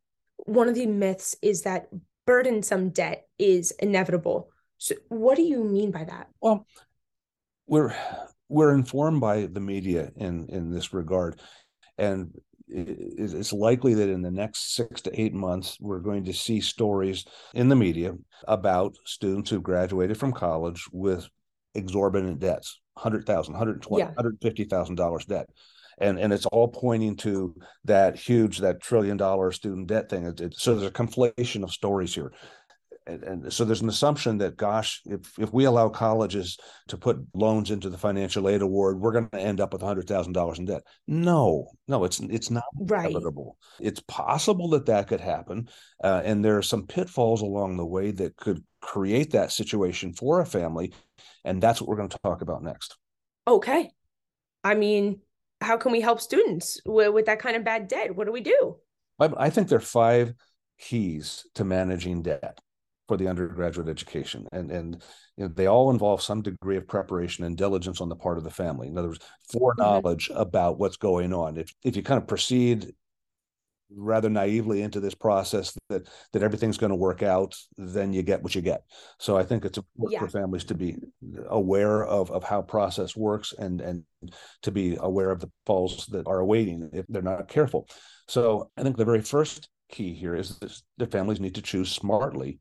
one 0.46 0.70
of 0.70 0.76
the 0.76 0.86
myths 0.86 1.36
is 1.42 1.64
that 1.64 1.88
burdensome 2.26 2.90
debt 2.90 3.28
is 3.40 3.72
inevitable. 3.72 4.52
So 4.78 4.96
what 5.08 5.36
do 5.36 5.42
you 5.42 5.64
mean 5.64 5.92
by 5.92 6.04
that? 6.04 6.28
Well, 6.40 6.68
we're 7.66 7.96
we're 8.50 8.74
informed 8.74 9.22
by 9.22 9.46
the 9.46 9.60
media 9.60 10.12
in 10.16 10.48
in 10.50 10.72
this 10.72 10.94
regard, 10.94 11.40
and 11.98 12.32
it's 12.70 13.54
likely 13.54 13.94
that 13.94 14.10
in 14.10 14.22
the 14.22 14.32
next 14.32 14.76
six 14.76 15.02
to 15.02 15.22
eight 15.22 15.34
months 15.34 15.78
we're 15.80 16.00
going 16.00 16.26
to 16.26 16.34
see 16.34 16.60
stories 16.60 17.26
in 17.54 17.70
the 17.70 17.76
media 17.76 18.14
about 18.46 18.94
students 19.06 19.50
who 19.50 19.62
graduated 19.62 20.18
from 20.18 20.34
college 20.34 20.84
with 20.92 21.30
exorbitant 21.76 22.40
debts 22.40 22.82
100000 22.96 23.54
120 23.54 24.02
yeah. 24.02 24.12
150000 24.16 24.96
dollars 24.96 25.26
debt. 25.26 25.48
And 26.00 26.20
and 26.20 26.34
it's 26.34 26.46
all 26.48 26.68
pointing 26.68 27.16
to 27.18 27.56
that 27.86 28.18
huge 28.18 28.60
that 28.60 28.82
trillion 28.82 29.18
dollar 29.18 29.52
student 29.52 29.88
debt 29.88 30.10
thing. 30.10 30.26
It, 30.26 30.42
it, 30.42 30.54
so 30.56 30.76
there's 30.76 30.88
a 30.88 30.94
conflation 30.94 31.64
of 31.64 31.72
stories 31.72 32.14
here 32.14 32.34
and, 33.08 33.24
and, 33.24 33.54
so 33.54 33.64
there's 33.64 33.82
an 33.82 33.90
assumption 33.90 34.38
that 34.40 34.58
gosh 34.58 35.02
if 35.06 35.38
if 35.40 35.54
we 35.54 35.66
allow 35.66 35.90
colleges 35.90 36.58
to 36.88 36.98
put 36.98 37.18
loans 37.34 37.72
into 37.72 37.90
the 37.90 37.98
financial 37.98 38.50
aid 38.50 38.62
award 38.62 39.00
we're 39.00 39.12
going 39.12 39.30
to 39.30 39.40
end 39.40 39.62
up 39.62 39.74
with 39.74 39.82
$100000 39.82 40.60
in 40.60 40.66
debt. 40.66 40.84
No 41.08 41.72
no 41.88 42.04
it's 42.04 42.20
it's 42.20 42.52
not 42.52 42.64
right. 42.80 43.10
inevitable. 43.10 43.58
It's 43.80 44.02
possible 44.08 44.70
that 44.70 44.86
that 44.88 45.08
could 45.08 45.22
happen 45.22 45.70
uh, 46.04 46.22
and 46.24 46.44
there 46.44 46.58
are 46.58 46.64
some 46.64 46.86
pitfalls 46.86 47.42
along 47.42 47.78
the 47.78 47.86
way 47.86 48.12
that 48.12 48.36
could 48.36 48.64
create 48.82 49.32
that 49.32 49.52
situation 49.52 50.14
for 50.14 50.42
a 50.42 50.46
family 50.46 50.94
and 51.46 51.62
that's 51.62 51.82
what 51.82 51.90
we're 51.90 51.98
going 51.98 52.10
to 52.10 52.20
talk 52.24 52.42
about 52.42 52.64
next. 52.64 52.98
Okay. 53.48 53.90
I 54.64 54.76
mean 54.76 55.22
how 55.62 55.78
can 55.78 55.92
we 55.92 56.02
help 56.02 56.22
students 56.22 56.80
with, 56.86 57.14
with 57.14 57.26
that 57.26 57.40
kind 57.40 57.56
of 57.56 57.64
bad 57.64 57.88
debt? 57.88 58.16
What 58.16 58.26
do 58.26 58.32
we 58.32 58.42
do? 58.42 58.76
I, 59.20 59.30
I 59.38 59.50
think 59.50 59.70
there 59.70 59.80
are 59.80 59.82
five 59.82 60.34
keys 60.78 61.48
to 61.56 61.64
managing 61.64 62.22
debt 62.22 62.60
for 63.08 63.18
the 63.18 63.28
undergraduate 63.28 63.88
education. 63.88 64.48
And 64.52 64.72
and 64.72 65.04
you 65.38 65.46
know, 65.46 65.54
they 65.54 65.68
all 65.68 65.92
involve 65.92 66.22
some 66.22 66.42
degree 66.42 66.78
of 66.78 66.88
preparation 66.88 67.46
and 67.46 67.58
diligence 67.58 68.02
on 68.02 68.10
the 68.10 68.16
part 68.16 68.38
of 68.38 68.44
the 68.44 68.50
family. 68.50 68.88
In 68.88 68.98
other 68.98 69.10
words 69.10 69.26
foreknowledge 69.52 70.30
mm-hmm. 70.30 70.40
about 70.40 70.80
what's 70.80 70.98
going 70.98 71.34
on. 71.34 71.58
If 71.58 71.74
if 71.84 71.96
you 71.96 72.04
kind 72.04 72.22
of 72.22 72.28
proceed 72.28 72.94
rather 73.96 74.30
naively 74.30 74.82
into 74.82 75.00
this 75.00 75.16
process 75.16 75.78
that 75.88 76.10
that 76.34 76.44
everything's 76.44 76.78
going 76.78 76.90
to 76.90 76.96
work 76.96 77.24
out 77.24 77.56
then 77.78 78.12
you 78.12 78.22
get 78.22 78.44
what 78.44 78.54
you 78.54 78.62
get. 78.62 78.82
So 79.18 79.38
i 79.38 79.44
think 79.44 79.64
it's 79.64 79.78
important 79.78 80.12
yeah. 80.12 80.20
for 80.20 80.28
families 80.28 80.66
to 80.66 80.76
be 80.76 80.98
aware 81.48 82.06
of 82.06 82.30
of 82.32 82.44
how 82.44 82.62
process 82.62 83.16
works 83.16 83.54
and 83.58 83.80
and 83.80 84.04
to 84.64 84.72
be 84.72 84.98
aware 85.00 85.32
of 85.32 85.40
the 85.40 85.50
falls 85.66 86.06
that 86.08 86.28
are 86.28 86.40
awaiting 86.40 86.90
if 86.92 87.06
they're 87.08 87.22
not 87.22 87.48
careful. 87.48 87.88
So 88.28 88.72
i 88.78 88.84
think 88.84 88.98
the 88.98 89.06
very 89.06 89.22
first 89.22 89.70
key 89.90 90.14
here 90.14 90.36
is 90.36 90.60
that 90.60 90.82
the 90.98 91.08
families 91.08 91.40
need 91.40 91.56
to 91.56 91.62
choose 91.62 91.90
smartly 91.90 92.60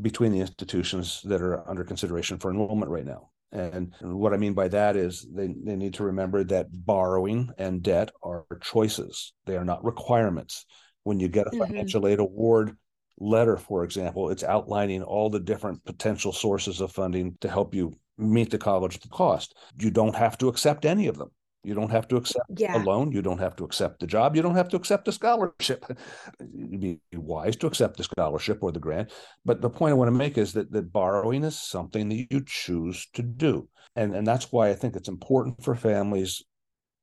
between 0.00 0.32
the 0.32 0.40
institutions 0.40 1.20
that 1.24 1.40
are 1.40 1.68
under 1.68 1.84
consideration 1.84 2.38
for 2.38 2.50
enrollment 2.50 2.90
right 2.90 3.04
now. 3.04 3.30
And 3.52 3.94
what 4.00 4.34
I 4.34 4.36
mean 4.36 4.54
by 4.54 4.66
that 4.68 4.96
is 4.96 5.24
they, 5.32 5.46
they 5.46 5.76
need 5.76 5.94
to 5.94 6.04
remember 6.04 6.42
that 6.44 6.66
borrowing 6.72 7.50
and 7.56 7.82
debt 7.82 8.10
are 8.20 8.44
choices, 8.62 9.32
they 9.46 9.56
are 9.56 9.64
not 9.64 9.84
requirements. 9.84 10.66
When 11.04 11.20
you 11.20 11.28
get 11.28 11.46
a 11.46 11.50
mm-hmm. 11.50 11.60
financial 11.60 12.00
mm-hmm. 12.00 12.12
aid 12.14 12.18
award 12.18 12.76
letter, 13.18 13.56
for 13.56 13.84
example, 13.84 14.30
it's 14.30 14.42
outlining 14.42 15.02
all 15.02 15.30
the 15.30 15.38
different 15.38 15.84
potential 15.84 16.32
sources 16.32 16.80
of 16.80 16.90
funding 16.90 17.36
to 17.42 17.48
help 17.48 17.74
you 17.74 17.94
meet 18.18 18.50
the 18.50 18.58
college 18.58 18.98
cost. 19.10 19.54
You 19.78 19.90
don't 19.90 20.16
have 20.16 20.36
to 20.38 20.48
accept 20.48 20.84
any 20.84 21.06
of 21.06 21.16
them. 21.16 21.30
You 21.64 21.74
don't 21.74 21.90
have 21.90 22.06
to 22.08 22.16
accept 22.16 22.46
yeah. 22.56 22.76
a 22.76 22.84
loan. 22.84 23.12
You 23.12 23.22
don't 23.22 23.38
have 23.38 23.56
to 23.56 23.64
accept 23.64 24.00
the 24.00 24.06
job. 24.06 24.36
You 24.36 24.42
don't 24.42 24.54
have 24.54 24.68
to 24.68 24.76
accept 24.76 25.08
a 25.08 25.12
scholarship. 25.12 25.84
It'd 26.40 26.80
be 26.80 27.00
wise 27.14 27.56
to 27.56 27.66
accept 27.66 27.96
the 27.96 28.04
scholarship 28.04 28.62
or 28.62 28.70
the 28.70 28.80
grant. 28.80 29.12
But 29.44 29.60
the 29.60 29.70
point 29.70 29.92
I 29.92 29.94
want 29.94 30.08
to 30.08 30.18
make 30.18 30.36
is 30.38 30.52
that, 30.52 30.70
that 30.72 30.92
borrowing 30.92 31.42
is 31.44 31.58
something 31.58 32.08
that 32.10 32.26
you 32.30 32.42
choose 32.46 33.06
to 33.14 33.22
do. 33.22 33.68
And, 33.96 34.14
and 34.14 34.26
that's 34.26 34.52
why 34.52 34.68
I 34.68 34.74
think 34.74 34.96
it's 34.96 35.08
important 35.08 35.62
for 35.62 35.74
families 35.74 36.42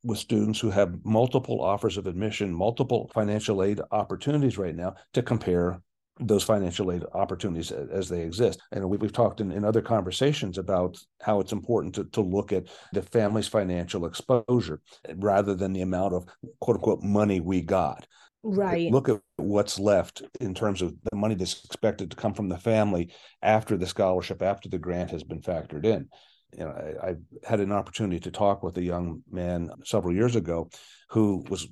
with 0.03 0.18
students 0.18 0.60
who 0.60 0.72
have 0.72 1.06
multiple 1.06 1.62
offers 1.62 1.98
of 1.98 2.08
admission, 2.08 2.53
multiple 2.53 3.10
financial 3.13 3.63
aid 3.63 3.80
opportunities 3.91 4.58
right 4.58 4.75
now 4.75 4.96
to 5.13 5.22
compare 5.22 5.82
those 6.20 6.44
financial 6.44 6.91
aid 6.91 7.03
opportunities 7.13 7.72
as 7.72 8.10
they 8.10 8.22
exist. 8.22 8.62
And 8.72 8.88
we've, 8.89 9.01
we've 9.01 9.13
talked 9.13 9.41
in, 9.41 9.51
in 9.51 9.63
other 9.63 9.82
conversations 9.82 10.58
about 10.58 10.98
how 11.22 11.39
it's 11.39 11.51
important 11.51 11.96
to, 11.96 12.06
to 12.06 12.22
look 12.22 12.51
at 12.51 12.65
the 12.94 13.01
family's 13.01 13.48
financial 13.48 14.06
exposure 14.06 14.82
rather 15.15 15.56
than 15.56 15.74
the 15.74 15.82
amount 15.82 16.13
of 16.13 16.25
quote 16.60 16.77
unquote 16.77 17.01
money 17.01 17.39
we 17.39 17.62
got. 17.62 18.06
Right. 18.44 18.91
Look 18.91 19.08
at 19.08 19.22
what's 19.38 19.80
left 19.80 20.24
in 20.39 20.56
terms 20.56 20.82
of 20.82 20.96
the 21.12 21.15
money 21.15 21.36
that's 21.36 21.63
expected 21.63 22.10
to 22.12 22.18
come 22.18 22.34
from 22.34 22.50
the 22.50 22.58
family 22.58 23.13
after 23.41 23.77
the 23.77 23.86
scholarship, 23.86 24.41
after 24.41 24.68
the 24.68 24.80
grant 24.80 25.12
has 25.12 25.24
been 25.24 25.41
factored 25.41 25.86
in. 25.86 26.10
You 26.58 26.65
know, 26.65 26.72
I, 26.72 27.10
I 27.10 27.15
had 27.44 27.60
an 27.60 27.72
opportunity 27.72 28.20
to 28.22 28.32
talk 28.32 28.63
with 28.63 28.77
a 28.77 28.84
young 28.84 29.22
man 29.32 29.70
several 29.86 30.13
years 30.13 30.36
ago 30.36 30.70
who 31.10 31.46
was 31.50 31.68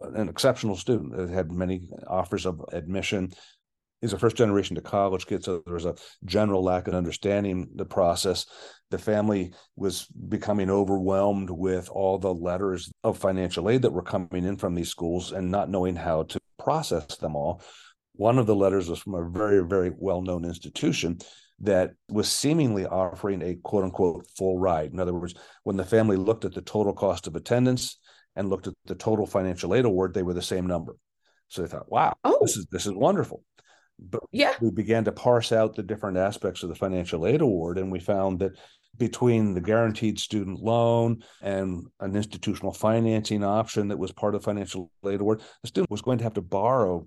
an 0.00 0.28
exceptional 0.28 0.76
student 0.76 1.16
that 1.16 1.30
had 1.30 1.52
many 1.52 1.82
offers 2.06 2.46
of 2.46 2.64
admission. 2.72 3.32
He's 4.00 4.14
a 4.14 4.18
first 4.18 4.36
generation 4.36 4.76
to 4.76 4.80
college 4.80 5.26
kid, 5.26 5.44
so 5.44 5.62
there 5.66 5.74
was 5.74 5.84
a 5.84 5.94
general 6.24 6.64
lack 6.64 6.88
of 6.88 6.94
understanding 6.94 7.68
the 7.74 7.84
process. 7.84 8.46
The 8.90 8.98
family 8.98 9.52
was 9.76 10.06
becoming 10.06 10.70
overwhelmed 10.70 11.50
with 11.50 11.90
all 11.90 12.18
the 12.18 12.32
letters 12.32 12.90
of 13.04 13.18
financial 13.18 13.68
aid 13.68 13.82
that 13.82 13.92
were 13.92 14.02
coming 14.02 14.44
in 14.44 14.56
from 14.56 14.74
these 14.74 14.88
schools 14.88 15.32
and 15.32 15.50
not 15.50 15.68
knowing 15.68 15.96
how 15.96 16.22
to 16.24 16.40
process 16.58 17.16
them 17.16 17.36
all. 17.36 17.62
One 18.14 18.38
of 18.38 18.46
the 18.46 18.54
letters 18.54 18.88
was 18.88 19.00
from 19.00 19.14
a 19.14 19.28
very, 19.28 19.62
very 19.66 19.92
well 19.96 20.22
known 20.22 20.44
institution 20.44 21.18
that 21.60 21.92
was 22.08 22.30
seemingly 22.30 22.86
offering 22.86 23.42
a 23.42 23.56
quote 23.56 23.84
unquote 23.84 24.26
full 24.36 24.58
ride. 24.58 24.92
In 24.92 25.00
other 25.00 25.14
words, 25.14 25.34
when 25.64 25.76
the 25.76 25.84
family 25.84 26.16
looked 26.16 26.44
at 26.44 26.54
the 26.54 26.62
total 26.62 26.94
cost 26.94 27.26
of 27.26 27.36
attendance, 27.36 27.98
and 28.40 28.48
looked 28.48 28.66
at 28.66 28.74
the 28.86 28.94
total 28.94 29.26
financial 29.26 29.74
aid 29.74 29.84
award, 29.84 30.14
they 30.14 30.22
were 30.22 30.32
the 30.32 30.40
same 30.40 30.66
number. 30.66 30.96
So 31.48 31.60
they 31.60 31.68
thought, 31.68 31.92
wow, 31.92 32.14
oh. 32.24 32.38
this 32.40 32.56
is 32.56 32.66
this 32.72 32.86
is 32.86 32.92
wonderful. 32.92 33.44
But 33.98 34.22
yeah. 34.32 34.54
we 34.62 34.70
began 34.70 35.04
to 35.04 35.12
parse 35.12 35.52
out 35.52 35.76
the 35.76 35.82
different 35.82 36.16
aspects 36.16 36.62
of 36.62 36.70
the 36.70 36.74
financial 36.74 37.26
aid 37.26 37.42
award, 37.42 37.76
and 37.76 37.92
we 37.92 38.00
found 38.00 38.38
that 38.38 38.52
between 38.96 39.52
the 39.52 39.60
guaranteed 39.60 40.18
student 40.18 40.58
loan 40.58 41.22
and 41.42 41.84
an 42.00 42.16
institutional 42.16 42.72
financing 42.72 43.44
option 43.44 43.88
that 43.88 43.98
was 43.98 44.10
part 44.10 44.34
of 44.34 44.42
financial 44.42 44.90
aid 45.06 45.20
award, 45.20 45.42
the 45.60 45.68
student 45.68 45.90
was 45.90 46.00
going 46.00 46.16
to 46.16 46.24
have 46.24 46.34
to 46.34 46.40
borrow 46.40 47.06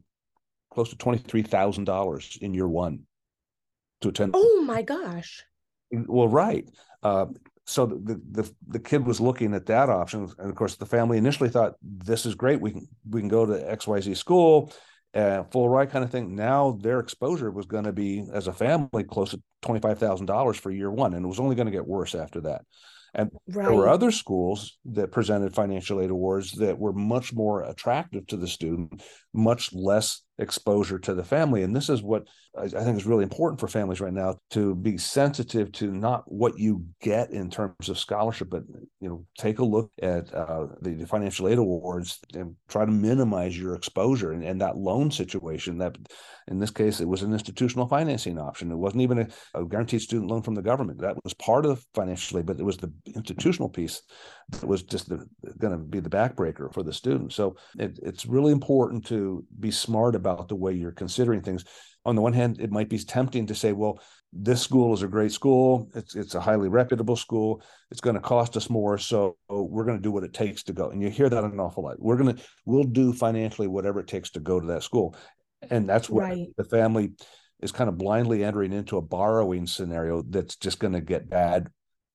close 0.71 0.91
to 0.91 0.95
$23,000 0.95 2.37
in 2.37 2.53
year 2.53 2.67
one 2.67 2.99
to 4.01 4.09
attend. 4.09 4.33
Oh 4.35 4.63
my 4.67 4.83
gosh. 4.83 5.43
Well, 5.91 6.27
right. 6.27 6.69
Uh, 7.01 7.25
so 7.65 7.85
the, 7.85 8.21
the 8.31 8.51
the 8.67 8.79
kid 8.79 9.05
was 9.05 9.21
looking 9.21 9.53
at 9.53 9.65
that 9.67 9.89
option 9.89 10.29
and 10.37 10.49
of 10.49 10.55
course 10.55 10.75
the 10.75 10.85
family 10.85 11.17
initially 11.17 11.49
thought 11.49 11.75
this 11.81 12.25
is 12.25 12.35
great 12.35 12.59
we 12.59 12.71
can 12.71 12.87
we 13.09 13.21
can 13.21 13.29
go 13.29 13.45
to 13.45 13.53
xyz 13.53 14.17
school 14.17 14.71
uh, 15.13 15.43
full 15.51 15.69
ride 15.69 15.91
kind 15.91 16.03
of 16.03 16.09
thing 16.09 16.35
now 16.35 16.71
their 16.81 16.99
exposure 16.99 17.51
was 17.51 17.67
going 17.67 17.83
to 17.83 17.93
be 17.93 18.25
as 18.33 18.47
a 18.47 18.53
family 18.53 19.03
close 19.03 19.29
to 19.29 19.41
$25000 19.63 20.55
for 20.55 20.71
year 20.71 20.89
one 20.89 21.13
and 21.13 21.23
it 21.23 21.27
was 21.27 21.39
only 21.39 21.55
going 21.55 21.67
to 21.67 21.71
get 21.71 21.87
worse 21.87 22.15
after 22.15 22.41
that 22.41 22.61
and 23.13 23.29
right. 23.47 23.67
there 23.67 23.75
were 23.75 23.87
other 23.87 24.11
schools 24.11 24.77
that 24.85 25.11
presented 25.11 25.53
financial 25.53 26.01
aid 26.01 26.09
awards 26.09 26.53
that 26.53 26.79
were 26.79 26.93
much 26.93 27.31
more 27.31 27.61
attractive 27.61 28.25
to 28.25 28.37
the 28.37 28.47
student 28.47 29.03
much 29.33 29.71
less 29.71 30.22
exposure 30.39 30.97
to 30.99 31.13
the 31.13 31.23
family. 31.23 31.63
And 31.63 31.75
this 31.75 31.89
is 31.89 32.01
what 32.01 32.27
I 32.57 32.67
think 32.67 32.97
is 32.97 33.05
really 33.05 33.23
important 33.23 33.59
for 33.59 33.67
families 33.67 34.01
right 34.01 34.13
now 34.13 34.37
to 34.51 34.75
be 34.75 34.97
sensitive 34.97 35.71
to 35.73 35.91
not 35.91 36.23
what 36.31 36.57
you 36.57 36.85
get 37.01 37.31
in 37.31 37.49
terms 37.49 37.89
of 37.89 37.97
scholarship, 37.99 38.49
but 38.49 38.63
you 38.99 39.09
know, 39.09 39.25
take 39.37 39.59
a 39.59 39.65
look 39.65 39.91
at 40.01 40.33
uh, 40.33 40.67
the, 40.81 41.05
financial 41.05 41.47
aid 41.47 41.57
awards 41.57 42.19
and 42.33 42.55
try 42.67 42.85
to 42.85 42.91
minimize 42.91 43.57
your 43.57 43.75
exposure 43.75 44.31
and, 44.31 44.43
and, 44.43 44.61
that 44.61 44.77
loan 44.77 45.11
situation. 45.11 45.79
That 45.79 45.97
in 46.47 46.59
this 46.59 46.71
case, 46.71 46.99
it 46.99 47.07
was 47.07 47.23
an 47.23 47.33
institutional 47.33 47.87
financing 47.87 48.37
option. 48.37 48.71
It 48.71 48.75
wasn't 48.75 49.01
even 49.03 49.19
a, 49.19 49.27
a 49.53 49.65
guaranteed 49.65 50.01
student 50.01 50.29
loan 50.29 50.41
from 50.41 50.55
the 50.55 50.61
government. 50.61 50.99
That 51.01 51.15
was 51.23 51.33
part 51.33 51.65
of 51.65 51.85
financial 51.93 52.39
aid, 52.39 52.45
but 52.45 52.59
it 52.59 52.65
was 52.65 52.77
the 52.77 52.91
institutional 53.15 53.69
piece 53.69 54.01
that 54.51 54.65
was 54.65 54.83
just 54.83 55.09
going 55.09 55.71
to 55.71 55.77
be 55.77 55.99
the 55.99 56.09
backbreaker 56.09 56.73
for 56.73 56.83
the 56.83 56.93
student. 56.93 57.33
So 57.33 57.55
it, 57.79 57.99
it's 58.03 58.25
really 58.25 58.51
important 58.51 59.05
to 59.07 59.45
be 59.59 59.71
smart 59.71 60.15
about 60.15 60.47
the 60.47 60.55
way 60.55 60.73
you're 60.73 60.91
considering 60.91 61.41
things. 61.41 61.63
On 62.05 62.15
the 62.15 62.21
one 62.21 62.33
hand, 62.33 62.59
it 62.59 62.71
might 62.71 62.89
be 62.89 62.97
tempting 62.97 63.47
to 63.47 63.55
say, 63.55 63.71
well, 63.71 63.99
this 64.33 64.61
school 64.61 64.93
is 64.93 65.03
a 65.03 65.07
great 65.07 65.31
school. 65.31 65.89
It's 65.93 66.15
it's 66.15 66.35
a 66.35 66.41
highly 66.41 66.67
reputable 66.67 67.15
school. 67.15 67.61
It's 67.91 68.01
going 68.01 68.15
to 68.15 68.21
cost 68.21 68.57
us 68.57 68.69
more, 68.69 68.97
so 68.97 69.37
we're 69.47 69.85
going 69.85 69.97
to 69.97 70.01
do 70.01 70.11
what 70.11 70.23
it 70.23 70.33
takes 70.33 70.63
to 70.63 70.73
go. 70.73 70.89
And 70.89 71.01
you 71.01 71.09
hear 71.09 71.29
that 71.29 71.43
an 71.43 71.59
awful 71.59 71.83
lot. 71.83 72.01
We're 72.01 72.17
going 72.17 72.35
to 72.35 72.43
we'll 72.65 72.83
do 72.83 73.13
financially 73.13 73.67
whatever 73.67 73.99
it 73.99 74.07
takes 74.07 74.31
to 74.31 74.39
go 74.39 74.59
to 74.59 74.67
that 74.67 74.83
school, 74.83 75.15
and 75.69 75.87
that's 75.87 76.09
where 76.09 76.27
right. 76.27 76.47
the 76.57 76.63
family 76.63 77.11
is 77.61 77.71
kind 77.71 77.89
of 77.89 77.97
blindly 77.97 78.43
entering 78.43 78.73
into 78.73 78.97
a 78.97 79.01
borrowing 79.01 79.65
scenario 79.65 80.21
that's 80.21 80.55
just 80.57 80.79
going 80.79 80.93
to 80.93 81.01
get 81.01 81.29
bad 81.29 81.69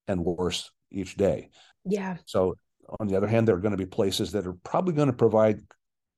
and 0.07 0.25
worse 0.25 0.71
each 0.91 1.17
day. 1.17 1.51
Yeah. 1.85 2.17
So 2.27 2.57
on 3.01 3.09
the 3.09 3.17
other 3.17 3.27
hand, 3.27 3.49
there 3.49 3.55
are 3.55 3.61
going 3.61 3.73
to 3.73 3.79
be 3.79 3.87
places 3.87 4.33
that 4.33 4.47
are 4.47 4.57
probably 4.65 4.95
going 4.95 5.09
to 5.09 5.15
provide 5.15 5.61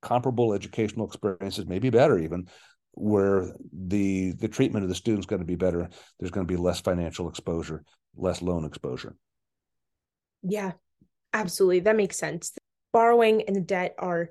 comparable 0.02 0.52
educational 0.52 1.06
experiences, 1.06 1.66
maybe 1.66 1.90
better 1.90 2.18
even, 2.18 2.48
where 2.92 3.54
the 3.72 4.32
the 4.32 4.48
treatment 4.48 4.82
of 4.82 4.88
the 4.88 4.94
students 4.94 5.26
going 5.26 5.40
to 5.40 5.46
be 5.46 5.56
better. 5.56 5.88
There's 6.18 6.30
going 6.30 6.46
to 6.46 6.52
be 6.52 6.60
less 6.60 6.80
financial 6.80 7.28
exposure, 7.28 7.84
less 8.16 8.42
loan 8.42 8.64
exposure. 8.64 9.14
Yeah, 10.42 10.72
absolutely. 11.32 11.80
That 11.80 11.96
makes 11.96 12.18
sense. 12.18 12.52
Borrowing 12.92 13.42
and 13.42 13.66
debt 13.66 13.94
are 13.98 14.30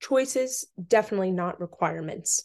choices, 0.00 0.66
definitely 0.88 1.30
not 1.30 1.60
requirements. 1.60 2.42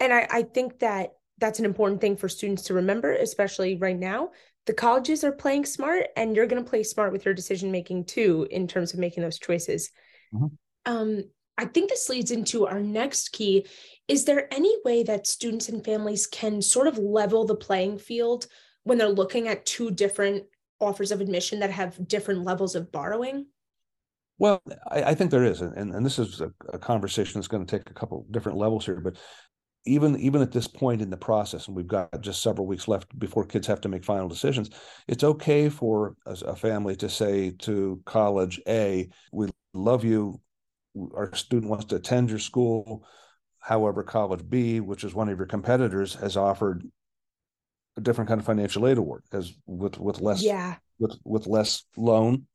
And 0.00 0.12
I, 0.12 0.26
I 0.30 0.42
think 0.42 0.80
that 0.80 1.10
that's 1.38 1.58
an 1.58 1.64
important 1.64 2.00
thing 2.00 2.16
for 2.16 2.28
students 2.28 2.64
to 2.64 2.74
remember, 2.74 3.12
especially 3.12 3.76
right 3.76 3.98
now. 3.98 4.30
The 4.66 4.72
colleges 4.72 5.24
are 5.24 5.32
playing 5.32 5.66
smart, 5.66 6.06
and 6.16 6.34
you're 6.34 6.46
going 6.46 6.62
to 6.62 6.68
play 6.68 6.82
smart 6.82 7.12
with 7.12 7.24
your 7.24 7.34
decision 7.34 7.70
making 7.70 8.06
too, 8.06 8.46
in 8.50 8.66
terms 8.66 8.94
of 8.94 9.00
making 9.00 9.22
those 9.22 9.38
choices. 9.38 9.90
Mm-hmm. 10.32 10.46
Um, 10.86 11.24
I 11.58 11.66
think 11.66 11.90
this 11.90 12.08
leads 12.08 12.30
into 12.30 12.66
our 12.66 12.80
next 12.80 13.30
key. 13.30 13.66
Is 14.08 14.24
there 14.24 14.52
any 14.52 14.74
way 14.84 15.02
that 15.04 15.26
students 15.26 15.68
and 15.68 15.84
families 15.84 16.26
can 16.26 16.62
sort 16.62 16.88
of 16.88 16.98
level 16.98 17.44
the 17.44 17.54
playing 17.54 17.98
field 17.98 18.46
when 18.84 18.98
they're 18.98 19.08
looking 19.08 19.48
at 19.48 19.66
two 19.66 19.90
different 19.90 20.44
offers 20.80 21.12
of 21.12 21.20
admission 21.20 21.60
that 21.60 21.70
have 21.70 22.08
different 22.08 22.42
levels 22.42 22.74
of 22.74 22.90
borrowing? 22.90 23.46
Well, 24.38 24.62
I, 24.90 25.02
I 25.02 25.14
think 25.14 25.30
there 25.30 25.44
is, 25.44 25.60
and, 25.60 25.94
and 25.94 26.04
this 26.04 26.18
is 26.18 26.40
a, 26.40 26.50
a 26.72 26.78
conversation 26.78 27.40
that's 27.40 27.48
going 27.48 27.64
to 27.64 27.78
take 27.78 27.88
a 27.90 27.94
couple 27.94 28.26
different 28.30 28.58
levels 28.58 28.84
here. 28.84 29.00
But 29.00 29.16
even 29.86 30.18
even 30.18 30.42
at 30.42 30.50
this 30.50 30.66
point 30.66 31.02
in 31.02 31.10
the 31.10 31.16
process, 31.16 31.68
and 31.68 31.76
we've 31.76 31.86
got 31.86 32.20
just 32.20 32.42
several 32.42 32.66
weeks 32.66 32.88
left 32.88 33.16
before 33.18 33.44
kids 33.44 33.66
have 33.66 33.80
to 33.82 33.88
make 33.88 34.04
final 34.04 34.28
decisions, 34.28 34.70
it's 35.06 35.24
okay 35.24 35.68
for 35.68 36.16
a, 36.26 36.32
a 36.46 36.56
family 36.56 36.96
to 36.96 37.08
say 37.08 37.50
to 37.60 38.00
college 38.06 38.60
A, 38.66 39.08
"We 39.32 39.50
love 39.74 40.04
you 40.04 40.40
our 41.14 41.34
student 41.34 41.70
wants 41.70 41.86
to 41.86 41.96
attend 41.96 42.30
your 42.30 42.38
school. 42.38 43.04
However, 43.58 44.02
College 44.02 44.48
B, 44.48 44.80
which 44.80 45.04
is 45.04 45.14
one 45.14 45.28
of 45.28 45.38
your 45.38 45.46
competitors, 45.46 46.14
has 46.14 46.36
offered 46.36 46.84
a 47.96 48.00
different 48.00 48.28
kind 48.28 48.40
of 48.40 48.46
financial 48.46 48.86
aid 48.86 48.98
award 48.98 49.22
as 49.32 49.52
with 49.66 49.98
with 49.98 50.20
less 50.20 50.42
yeah 50.42 50.76
with 50.98 51.16
with 51.24 51.46
less 51.46 51.84
loan, 51.96 52.46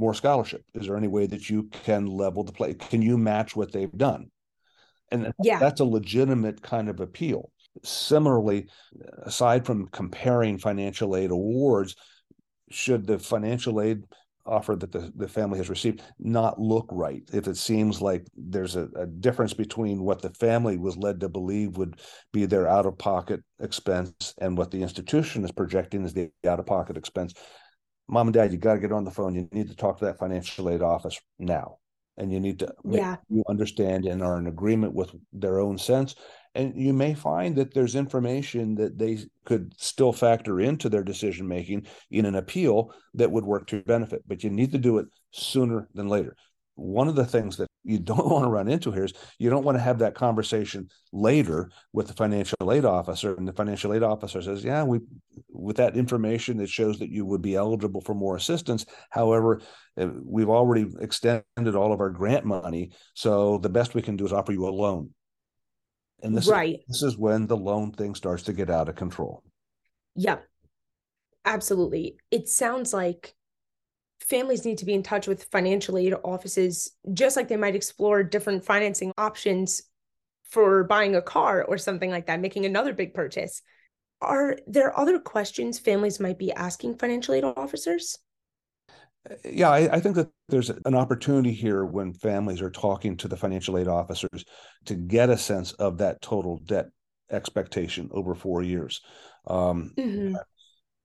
more 0.00 0.14
scholarship. 0.14 0.64
Is 0.74 0.86
there 0.86 0.96
any 0.96 1.08
way 1.08 1.26
that 1.26 1.50
you 1.50 1.64
can 1.84 2.06
level 2.06 2.42
the 2.42 2.52
play? 2.52 2.74
Can 2.74 3.02
you 3.02 3.18
match 3.18 3.54
what 3.54 3.70
they've 3.70 3.92
done? 3.92 4.30
And 5.12 5.32
yeah. 5.42 5.58
that's 5.58 5.80
a 5.80 5.84
legitimate 5.84 6.62
kind 6.62 6.88
of 6.88 7.00
appeal. 7.00 7.50
Similarly, 7.84 8.68
aside 9.22 9.66
from 9.66 9.88
comparing 9.88 10.58
financial 10.58 11.16
aid 11.16 11.30
awards, 11.30 11.94
should 12.70 13.06
the 13.06 13.18
financial 13.18 13.80
aid 13.80 14.04
offer 14.46 14.74
that 14.74 14.90
the, 14.90 15.12
the 15.16 15.28
family 15.28 15.58
has 15.58 15.68
received 15.68 16.02
not 16.18 16.58
look 16.58 16.86
right 16.90 17.22
if 17.32 17.46
it 17.46 17.56
seems 17.56 18.00
like 18.00 18.26
there's 18.34 18.74
a, 18.74 18.88
a, 18.96 19.06
difference 19.06 19.52
between 19.52 20.02
what 20.02 20.22
the 20.22 20.30
family 20.30 20.78
was 20.78 20.96
led 20.96 21.20
to 21.20 21.28
believe 21.28 21.76
would 21.76 22.00
be 22.32 22.46
their 22.46 22.66
out-of-pocket 22.66 23.40
expense 23.60 24.34
and 24.38 24.56
what 24.56 24.70
the 24.70 24.82
institution 24.82 25.44
is 25.44 25.52
projecting 25.52 26.04
as 26.04 26.14
the 26.14 26.30
out-of-pocket 26.48 26.96
expense 26.96 27.34
mom 28.10 28.26
and 28.26 28.34
dad 28.34 28.52
you 28.52 28.58
got 28.58 28.74
to 28.74 28.80
get 28.80 28.92
on 28.92 29.04
the 29.04 29.10
phone. 29.10 29.34
You 29.34 29.48
need 29.52 29.68
to 29.68 29.76
talk 29.76 29.98
to 29.98 30.04
that 30.06 30.18
financial 30.18 30.68
aid 30.68 30.82
office 30.82 31.18
now. 31.38 31.76
And 32.16 32.30
you 32.30 32.40
need 32.40 32.58
to 32.58 32.74
yeah. 32.84 33.16
you 33.30 33.42
understand 33.48 34.04
and 34.04 34.22
are 34.22 34.38
in 34.38 34.46
agreement 34.46 34.92
with 34.92 35.10
their 35.32 35.58
own 35.58 35.78
sense. 35.78 36.16
And 36.54 36.74
you 36.76 36.92
may 36.92 37.14
find 37.14 37.56
that 37.56 37.72
there's 37.72 37.94
information 37.94 38.74
that 38.74 38.98
they 38.98 39.20
could 39.44 39.72
still 39.78 40.12
factor 40.12 40.60
into 40.60 40.88
their 40.88 41.04
decision 41.04 41.46
making 41.46 41.86
in 42.10 42.26
an 42.26 42.34
appeal 42.34 42.92
that 43.14 43.30
would 43.30 43.44
work 43.44 43.68
to 43.68 43.76
your 43.76 43.84
benefit 43.84 44.22
but 44.26 44.42
you 44.42 44.50
need 44.50 44.72
to 44.72 44.78
do 44.78 44.98
it 44.98 45.06
sooner 45.30 45.88
than 45.94 46.08
later. 46.08 46.36
One 46.74 47.08
of 47.08 47.14
the 47.14 47.24
things 47.24 47.56
that 47.58 47.69
you 47.84 47.98
don't 47.98 48.26
want 48.30 48.44
to 48.44 48.50
run 48.50 48.68
into 48.68 48.92
here 48.92 49.04
is 49.04 49.12
you 49.38 49.50
don't 49.50 49.64
want 49.64 49.76
to 49.76 49.82
have 49.82 49.98
that 49.98 50.14
conversation 50.14 50.88
later 51.12 51.70
with 51.92 52.06
the 52.08 52.14
financial 52.14 52.72
aid 52.72 52.84
officer 52.84 53.34
and 53.34 53.46
the 53.48 53.52
financial 53.52 53.94
aid 53.94 54.02
officer 54.02 54.42
says 54.42 54.64
yeah 54.64 54.82
we 54.82 55.00
with 55.48 55.76
that 55.76 55.96
information 55.96 56.56
that 56.56 56.68
shows 56.68 56.98
that 56.98 57.10
you 57.10 57.24
would 57.24 57.42
be 57.42 57.54
eligible 57.56 58.00
for 58.00 58.14
more 58.14 58.36
assistance 58.36 58.84
however 59.10 59.60
eh, 59.96 60.08
we've 60.24 60.50
already 60.50 60.86
extended 61.00 61.74
all 61.74 61.92
of 61.92 62.00
our 62.00 62.10
grant 62.10 62.44
money 62.44 62.90
so 63.14 63.58
the 63.58 63.68
best 63.68 63.94
we 63.94 64.02
can 64.02 64.16
do 64.16 64.24
is 64.26 64.32
offer 64.32 64.52
you 64.52 64.68
a 64.68 64.70
loan 64.70 65.10
And 66.22 66.36
this, 66.36 66.48
right. 66.48 66.80
is, 66.88 67.00
this 67.00 67.02
is 67.02 67.18
when 67.18 67.46
the 67.46 67.56
loan 67.56 67.92
thing 67.92 68.14
starts 68.14 68.42
to 68.44 68.52
get 68.52 68.70
out 68.70 68.88
of 68.88 68.96
control. 68.96 69.42
Yep. 70.16 70.46
Absolutely. 71.44 72.16
It 72.30 72.48
sounds 72.48 72.92
like 72.92 73.34
families 74.20 74.64
need 74.64 74.78
to 74.78 74.84
be 74.84 74.94
in 74.94 75.02
touch 75.02 75.26
with 75.26 75.44
financial 75.44 75.98
aid 75.98 76.14
offices, 76.24 76.92
just 77.12 77.36
like 77.36 77.48
they 77.48 77.56
might 77.56 77.74
explore 77.74 78.22
different 78.22 78.64
financing 78.64 79.12
options 79.18 79.82
for 80.44 80.84
buying 80.84 81.14
a 81.16 81.22
car 81.22 81.64
or 81.64 81.78
something 81.78 82.10
like 82.10 82.26
that, 82.26 82.40
making 82.40 82.66
another 82.66 82.92
big 82.92 83.14
purchase. 83.14 83.62
Are 84.20 84.58
there 84.66 84.98
other 84.98 85.18
questions 85.18 85.78
families 85.78 86.20
might 86.20 86.38
be 86.38 86.52
asking 86.52 86.98
financial 86.98 87.34
aid 87.34 87.44
officers? 87.44 88.18
Yeah, 89.44 89.70
I, 89.70 89.96
I, 89.96 90.00
think 90.00 90.16
that 90.16 90.30
there's 90.48 90.70
an 90.70 90.94
opportunity 90.94 91.52
here 91.52 91.84
when 91.84 92.14
families 92.14 92.62
are 92.62 92.70
talking 92.70 93.18
to 93.18 93.28
the 93.28 93.36
financial 93.36 93.76
aid 93.76 93.86
officers 93.86 94.44
to 94.86 94.94
get 94.94 95.28
a 95.28 95.36
sense 95.36 95.72
of 95.72 95.98
that 95.98 96.22
total 96.22 96.58
debt 96.64 96.86
expectation 97.30 98.08
over 98.12 98.34
four 98.34 98.62
years. 98.62 99.02
Um, 99.46 99.92
mm-hmm. 99.96 100.36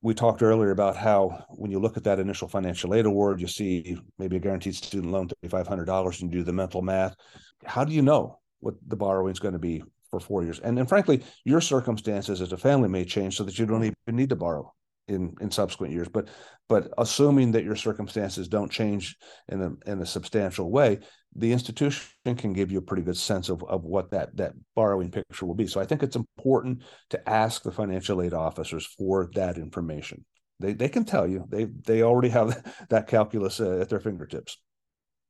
We 0.01 0.13
talked 0.13 0.43
earlier 0.43 0.71
about 0.71 0.95
how 0.95 1.45
when 1.49 1.71
you 1.71 1.79
look 1.79 1.97
at 1.97 2.03
that 2.03 2.19
initial 2.19 2.47
financial 2.47 2.93
aid 2.93 3.05
award, 3.05 3.41
you 3.41 3.47
see 3.47 3.97
maybe 4.19 4.35
a 4.35 4.39
guaranteed 4.39 4.75
student 4.75 5.11
loan, 5.11 5.29
$3,500, 5.43 6.21
and 6.21 6.31
do 6.31 6.43
the 6.43 6.53
mental 6.53 6.81
math. 6.81 7.15
How 7.65 7.83
do 7.83 7.93
you 7.93 8.01
know 8.01 8.39
what 8.59 8.75
the 8.87 8.95
borrowing 8.95 9.31
is 9.31 9.39
going 9.39 9.53
to 9.53 9.59
be 9.59 9.83
for 10.11 10.19
four 10.19 10.43
years? 10.43 10.59
And, 10.59 10.77
and 10.77 10.87
frankly, 10.87 11.23
your 11.43 11.61
circumstances 11.61 12.39
as 12.41 12.51
a 12.51 12.57
family 12.57 12.89
may 12.89 13.05
change 13.05 13.35
so 13.35 13.43
that 13.45 13.57
you 13.57 13.65
don't 13.65 13.83
even 13.83 13.95
need 14.15 14.29
to 14.29 14.35
borrow 14.35 14.71
in 15.07 15.35
in 15.41 15.51
subsequent 15.51 15.93
years. 15.93 16.07
But 16.09 16.29
but 16.67 16.89
assuming 16.97 17.51
that 17.51 17.63
your 17.63 17.75
circumstances 17.75 18.47
don't 18.47 18.71
change 18.71 19.15
in 19.49 19.61
a 19.61 19.91
in 19.91 20.01
a 20.01 20.05
substantial 20.05 20.71
way 20.71 20.99
the 21.35 21.51
institution 21.51 22.35
can 22.37 22.53
give 22.53 22.71
you 22.71 22.79
a 22.79 22.81
pretty 22.81 23.03
good 23.03 23.17
sense 23.17 23.49
of, 23.49 23.61
of 23.65 23.83
what 23.83 24.11
that 24.11 24.35
that 24.37 24.53
borrowing 24.75 25.11
picture 25.11 25.45
will 25.45 25.53
be. 25.53 25.67
So 25.67 25.81
i 25.81 25.85
think 25.85 26.01
it's 26.01 26.15
important 26.15 26.83
to 27.09 27.29
ask 27.29 27.63
the 27.63 27.71
financial 27.71 28.21
aid 28.21 28.33
officers 28.33 28.85
for 28.97 29.29
that 29.35 29.57
information. 29.57 30.25
They 30.59 30.73
they 30.73 30.89
can 30.89 31.05
tell 31.05 31.27
you. 31.27 31.45
They 31.49 31.65
they 31.65 32.03
already 32.03 32.29
have 32.29 32.63
that 32.89 33.07
calculus 33.07 33.59
uh, 33.59 33.79
at 33.81 33.89
their 33.89 33.99
fingertips. 33.99 34.57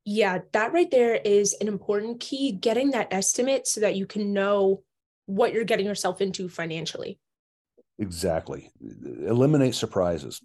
Yeah 0.05 0.39
that 0.53 0.71
right 0.71 0.89
there 0.91 1.15
is 1.15 1.55
an 1.59 1.67
important 1.67 2.19
key 2.19 2.51
getting 2.51 2.91
that 2.91 3.11
estimate 3.11 3.65
so 3.67 3.81
that 3.81 3.95
you 3.95 4.05
can 4.05 4.33
know 4.33 4.83
what 5.25 5.53
you're 5.53 5.63
getting 5.63 5.87
yourself 5.87 6.21
into 6.21 6.47
financially 6.47 7.17
Exactly. 7.99 8.71
Eliminate 9.25 9.75
surprises. 9.75 10.41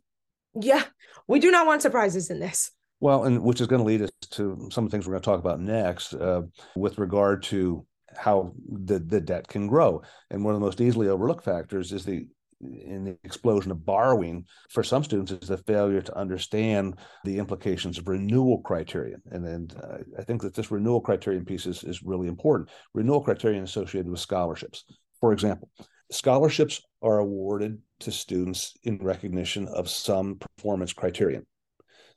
Yeah, 0.55 0.83
we 1.29 1.39
do 1.39 1.51
not 1.51 1.67
want 1.67 1.83
surprises 1.83 2.31
in 2.31 2.41
this. 2.41 2.71
Well, 3.01 3.25
and 3.25 3.43
which 3.43 3.61
is 3.61 3.67
going 3.67 3.81
to 3.81 3.87
lead 3.87 4.03
us 4.03 4.11
to 4.33 4.69
some 4.71 4.85
of 4.85 4.91
the 4.91 4.95
things 4.95 5.07
we're 5.07 5.13
going 5.13 5.23
to 5.23 5.31
talk 5.31 5.41
about 5.41 5.61
next 5.61 6.15
uh, 6.15 6.43
with 6.77 6.99
regard 6.99 7.43
to 7.45 7.87
how 8.17 8.53
the, 8.69 8.99
the 8.99 9.21
debt 9.21 9.49
can 9.49 9.67
grow. 9.67 10.03
And 10.31 10.45
one 10.45 10.55
of 10.55 10.61
the 10.61 10.67
most 10.67 10.81
easily 10.81 11.09
overlooked 11.09 11.45
factors 11.45 11.93
is 11.93 12.05
the 12.05 12.27
in 12.61 13.05
the 13.05 13.17
explosion 13.25 13.71
of 13.71 13.87
borrowing 13.87 14.45
for 14.69 14.83
some 14.83 15.03
students 15.03 15.33
is 15.33 15.49
the 15.49 15.57
failure 15.57 16.03
to 16.03 16.17
understand 16.17 16.99
the 17.25 17.39
implications 17.39 17.97
of 17.97 18.07
renewal 18.07 18.61
criterion. 18.61 19.23
And 19.31 19.43
then 19.43 19.69
uh, 19.83 19.99
I 20.19 20.25
think 20.25 20.43
that 20.43 20.55
this 20.55 20.71
renewal 20.71 21.01
criterion 21.01 21.47
piece 21.47 21.65
is, 21.65 21.83
is 21.85 22.03
really 22.03 22.29
important. 22.29 22.69
Renewal 22.93 23.23
criterion 23.23 23.65
associated 23.65 24.11
with 24.11 24.21
scholarships. 24.21 24.85
For 25.21 25.33
example, 25.33 25.71
scholarships 26.13 26.83
are 27.03 27.19
awarded 27.19 27.79
to 28.01 28.13
students 28.13 28.75
in 28.83 28.99
recognition 28.99 29.69
of 29.69 29.89
some 29.89 30.37
performance 30.37 30.93
criterion. 30.93 31.47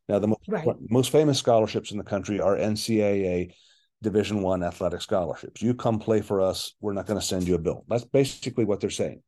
Now, 0.10 0.20
the 0.20 0.28
most, 0.28 0.42
right. 0.48 0.68
most 0.90 1.12
famous 1.12 1.40
scholarships 1.40 1.92
in 1.92 1.98
the 1.98 2.04
country 2.04 2.42
are 2.42 2.58
NCAA 2.58 3.54
Division 4.02 4.42
One 4.42 4.64
athletic 4.64 5.02
scholarships. 5.02 5.62
You 5.62 5.74
come 5.74 6.00
play 6.00 6.22
for 6.22 6.42
us, 6.42 6.74
we're 6.82 6.94
not 6.94 7.06
going 7.06 7.20
to 7.20 7.26
send 7.26 7.48
you 7.48 7.56
a 7.56 7.60
bill. 7.60 7.86
That's 7.88 8.04
basically 8.04 8.66
what 8.66 8.82
they're 8.82 8.90
saying. 8.90 9.22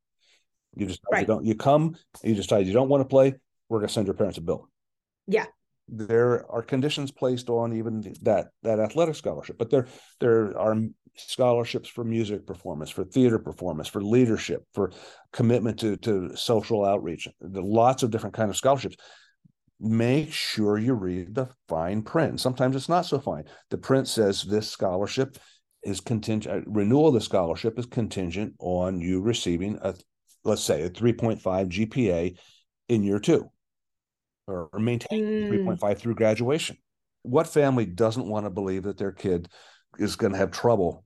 You 0.75 0.87
just 0.87 0.99
right. 1.09 1.21
you 1.21 1.27
don't 1.27 1.45
you 1.45 1.55
come, 1.55 1.95
you 2.21 2.35
decide 2.35 2.67
you 2.67 2.73
don't 2.73 2.89
want 2.89 3.01
to 3.01 3.07
play, 3.07 3.35
we're 3.69 3.79
going 3.79 3.87
to 3.87 3.93
send 3.93 4.07
your 4.07 4.15
parents 4.15 4.37
a 4.37 4.41
bill. 4.41 4.69
Yeah 5.27 5.45
there 5.87 6.49
are 6.51 6.61
conditions 6.61 7.11
placed 7.11 7.49
on 7.49 7.73
even 7.73 8.01
that 8.21 8.47
that 8.63 8.79
athletic 8.79 9.15
scholarship 9.15 9.57
but 9.57 9.69
there 9.69 9.87
there 10.19 10.57
are 10.57 10.75
scholarships 11.15 11.87
for 11.87 12.03
music 12.03 12.45
performance 12.45 12.89
for 12.89 13.03
theater 13.05 13.39
performance 13.39 13.87
for 13.87 14.01
leadership 14.01 14.65
for 14.73 14.91
commitment 15.31 15.79
to 15.79 15.95
to 15.97 16.35
social 16.35 16.83
outreach 16.83 17.27
there 17.39 17.61
lots 17.61 18.03
of 18.03 18.11
different 18.11 18.35
kind 18.35 18.49
of 18.49 18.57
scholarships. 18.57 18.97
Make 19.79 20.31
sure 20.31 20.77
you 20.77 20.93
read 20.93 21.35
the 21.35 21.49
fine 21.67 22.01
print. 22.01 22.39
Sometimes 22.39 22.75
it's 22.75 22.87
not 22.87 23.05
so 23.05 23.19
fine. 23.19 23.43
The 23.69 23.77
print 23.77 24.07
says 24.07 24.43
this 24.43 24.69
scholarship 24.69 25.37
is 25.83 25.99
contingent 25.99 26.65
uh, 26.67 26.69
renewal 26.71 27.09
of 27.09 27.13
the 27.13 27.21
scholarship 27.21 27.77
is 27.77 27.85
contingent 27.85 28.53
on 28.59 28.99
you 28.99 29.21
receiving 29.21 29.77
a 29.81 29.93
let's 30.43 30.63
say 30.63 30.83
a 30.83 30.89
3.5 30.89 31.41
gpa 31.41 32.37
in 32.87 33.03
year 33.03 33.19
two 33.19 33.49
or, 34.47 34.69
or 34.71 34.79
maintain 34.79 35.23
mm. 35.23 35.79
3.5 35.79 35.97
through 35.97 36.15
graduation. 36.15 36.77
What 37.23 37.47
family 37.47 37.85
doesn't 37.85 38.27
want 38.27 38.45
to 38.45 38.49
believe 38.49 38.83
that 38.83 38.97
their 38.97 39.11
kid 39.11 39.49
is 39.97 40.15
going 40.15 40.33
to 40.33 40.37
have 40.37 40.51
trouble 40.51 41.03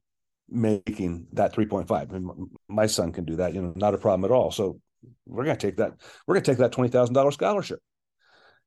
making 0.50 1.28
that 1.34 1.54
3.5? 1.54 1.92
I 1.92 2.06
mean, 2.06 2.50
my 2.68 2.88
son 2.88 3.12
can 3.12 3.26
do 3.26 3.38
that, 3.38 3.54
you 3.54 3.62
know, 3.62 3.74
not 3.76 3.94
a 3.94 3.98
problem 3.98 4.30
at 4.30 4.34
all. 4.34 4.52
So 4.52 4.80
we're 5.26 5.46
going 5.46 5.58
to 5.58 5.68
take 5.68 5.78
that, 5.78 5.94
we're 6.28 6.36
going 6.36 6.44
to 6.44 6.52
take 6.52 6.60
that 6.60 6.74
$20,000 6.74 7.34
scholarship. 7.34 7.80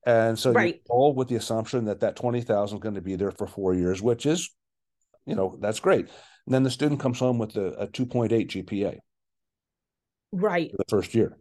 And 0.05 0.39
so 0.39 0.53
right. 0.53 0.81
all 0.89 1.15
with 1.15 1.29
the 1.29 1.37
assumption 1.37 1.85
that 1.85 2.01
that 2.01 2.17
20,000 2.17 2.77
is 2.77 2.83
going 2.83 2.97
to 2.97 3.01
be 3.01 3.17
there 3.17 3.31
for 3.31 3.47
four 3.47 3.75
years, 3.75 4.03
which 4.03 4.27
is, 4.27 4.51
you 5.27 5.37
know, 5.37 5.57
that's 5.61 5.79
great. 5.79 6.09
And 6.47 6.55
then 6.55 6.65
the 6.65 6.71
student 6.71 7.01
comes 7.01 7.21
home 7.21 7.39
with 7.39 7.57
a, 7.57 7.67
a 7.73 7.87
2.8 7.87 8.31
GPA. 8.31 8.97
Right. 10.33 10.73
the 10.77 10.85
first 10.89 11.15
year. 11.15 11.37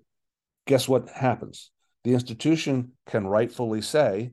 Guess 0.67 0.87
what 0.87 1.09
happens? 1.09 1.71
The 2.03 2.13
institution 2.13 2.93
can 3.05 3.27
rightfully 3.27 3.81
say, 3.81 4.31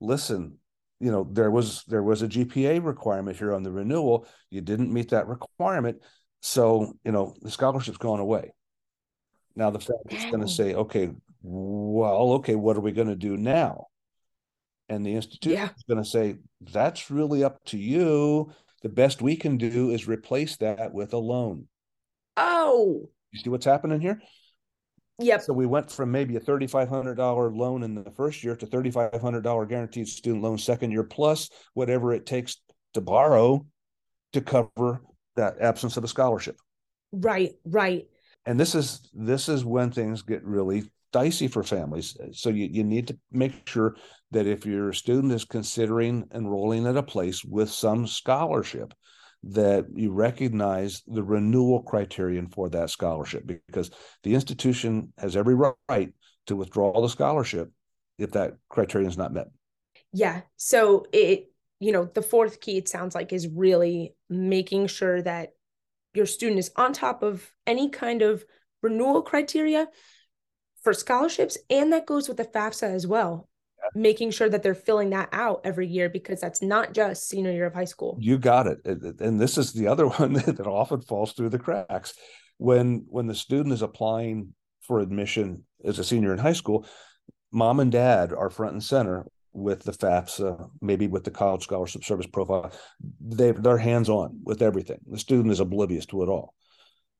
listen, 0.00 0.58
you 1.00 1.10
know, 1.10 1.26
there 1.30 1.50
was 1.50 1.84
there 1.84 2.02
was 2.02 2.22
a 2.22 2.28
GPA 2.28 2.84
requirement 2.84 3.36
here 3.36 3.54
on 3.54 3.62
the 3.62 3.72
renewal. 3.72 4.26
You 4.50 4.60
didn't 4.60 4.92
meet 4.92 5.10
that 5.10 5.28
requirement. 5.28 6.02
So, 6.42 6.94
you 7.04 7.12
know, 7.12 7.34
the 7.40 7.50
scholarship's 7.50 7.98
gone 7.98 8.20
away. 8.20 8.52
Now 9.56 9.70
the 9.70 9.80
Fed 9.80 9.96
is 10.10 10.24
going 10.26 10.40
to 10.40 10.48
say, 10.48 10.74
okay, 10.74 11.10
well, 11.42 12.32
okay, 12.34 12.54
what 12.54 12.76
are 12.76 12.80
we 12.80 12.92
going 12.92 13.08
to 13.08 13.16
do 13.16 13.36
now? 13.36 13.86
And 14.88 15.04
the 15.04 15.14
institution 15.14 15.58
yeah. 15.58 15.68
is 15.76 15.84
going 15.88 16.02
to 16.02 16.08
say, 16.08 16.36
that's 16.60 17.10
really 17.10 17.44
up 17.44 17.62
to 17.66 17.78
you. 17.78 18.52
The 18.82 18.88
best 18.88 19.22
we 19.22 19.36
can 19.36 19.56
do 19.56 19.90
is 19.90 20.08
replace 20.08 20.56
that 20.58 20.92
with 20.92 21.12
a 21.12 21.18
loan. 21.18 21.68
Oh. 22.36 23.08
You 23.30 23.40
see 23.40 23.50
what's 23.50 23.66
happening 23.66 24.00
here? 24.00 24.20
Yep. 25.20 25.42
So 25.42 25.52
we 25.52 25.66
went 25.66 25.90
from 25.90 26.10
maybe 26.10 26.36
a 26.36 26.40
$3,500 26.40 27.56
loan 27.56 27.82
in 27.82 27.94
the 27.94 28.10
first 28.10 28.42
year 28.42 28.56
to 28.56 28.66
$3,500 28.66 29.68
guaranteed 29.68 30.08
student 30.08 30.42
loan 30.42 30.58
second 30.58 30.90
year, 30.90 31.04
plus 31.04 31.50
whatever 31.74 32.12
it 32.12 32.26
takes 32.26 32.56
to 32.94 33.00
borrow 33.00 33.66
to 34.32 34.40
cover 34.40 35.02
that 35.36 35.60
absence 35.60 35.96
of 35.96 36.04
a 36.04 36.08
scholarship. 36.08 36.56
Right, 37.12 37.52
right. 37.64 38.04
And 38.46 38.58
this 38.58 38.74
is 38.74 39.10
this 39.12 39.48
is 39.48 39.64
when 39.64 39.90
things 39.90 40.22
get 40.22 40.44
really 40.44 40.90
dicey 41.12 41.48
for 41.48 41.62
families. 41.62 42.16
So 42.32 42.50
you, 42.50 42.68
you 42.70 42.84
need 42.84 43.08
to 43.08 43.18
make 43.32 43.68
sure 43.68 43.96
that 44.30 44.46
if 44.46 44.64
your 44.64 44.92
student 44.92 45.32
is 45.32 45.44
considering 45.44 46.26
enrolling 46.32 46.86
at 46.86 46.96
a 46.96 47.02
place 47.02 47.44
with 47.44 47.70
some 47.70 48.06
scholarship, 48.06 48.94
that 49.42 49.86
you 49.94 50.12
recognize 50.12 51.02
the 51.06 51.22
renewal 51.22 51.82
criterion 51.82 52.48
for 52.48 52.68
that 52.68 52.90
scholarship 52.90 53.46
because 53.46 53.90
the 54.22 54.34
institution 54.34 55.12
has 55.18 55.36
every 55.36 55.54
right 55.54 56.12
to 56.46 56.56
withdraw 56.56 57.00
the 57.00 57.08
scholarship 57.08 57.70
if 58.18 58.32
that 58.32 58.54
criterion 58.68 59.08
is 59.08 59.16
not 59.16 59.32
met. 59.32 59.46
Yeah. 60.12 60.42
So 60.56 61.06
it, 61.12 61.50
you 61.78 61.92
know, 61.92 62.04
the 62.04 62.22
fourth 62.22 62.60
key, 62.60 62.76
it 62.76 62.88
sounds 62.88 63.14
like, 63.14 63.32
is 63.32 63.48
really 63.48 64.14
making 64.28 64.88
sure 64.88 65.22
that 65.22 65.50
your 66.12 66.26
student 66.26 66.58
is 66.58 66.70
on 66.76 66.92
top 66.92 67.22
of 67.22 67.50
any 67.66 67.88
kind 67.88 68.20
of 68.20 68.44
renewal 68.82 69.22
criteria 69.22 69.88
for 70.82 70.92
scholarships. 70.92 71.56
And 71.70 71.92
that 71.92 72.06
goes 72.06 72.28
with 72.28 72.36
the 72.36 72.44
FAFSA 72.44 72.94
as 72.94 73.06
well 73.06 73.49
making 73.94 74.30
sure 74.30 74.48
that 74.48 74.62
they're 74.62 74.74
filling 74.74 75.10
that 75.10 75.28
out 75.32 75.60
every 75.64 75.86
year 75.86 76.08
because 76.08 76.40
that's 76.40 76.62
not 76.62 76.92
just 76.92 77.28
senior 77.28 77.52
year 77.52 77.66
of 77.66 77.74
high 77.74 77.84
school. 77.84 78.16
You 78.20 78.38
got 78.38 78.66
it. 78.66 78.78
And 78.84 79.40
this 79.40 79.58
is 79.58 79.72
the 79.72 79.86
other 79.88 80.06
one 80.18 80.34
that 80.34 80.66
often 80.66 81.00
falls 81.00 81.32
through 81.32 81.50
the 81.50 81.58
cracks. 81.58 82.14
When 82.58 83.06
when 83.08 83.26
the 83.26 83.34
student 83.34 83.72
is 83.72 83.82
applying 83.82 84.54
for 84.82 85.00
admission 85.00 85.64
as 85.84 85.98
a 85.98 86.04
senior 86.04 86.32
in 86.32 86.38
high 86.38 86.52
school, 86.52 86.86
mom 87.52 87.80
and 87.80 87.90
dad 87.90 88.32
are 88.32 88.50
front 88.50 88.74
and 88.74 88.84
center 88.84 89.26
with 89.52 89.82
the 89.82 89.92
FAFSA, 89.92 90.70
maybe 90.80 91.08
with 91.08 91.24
the 91.24 91.30
college 91.30 91.62
scholarship 91.62 92.04
service 92.04 92.26
profile. 92.26 92.72
They 93.20 93.52
they're 93.52 93.78
hands 93.78 94.08
on 94.08 94.40
with 94.44 94.62
everything. 94.62 94.98
The 95.06 95.18
student 95.18 95.52
is 95.52 95.60
oblivious 95.60 96.06
to 96.06 96.22
it 96.22 96.28
all. 96.28 96.54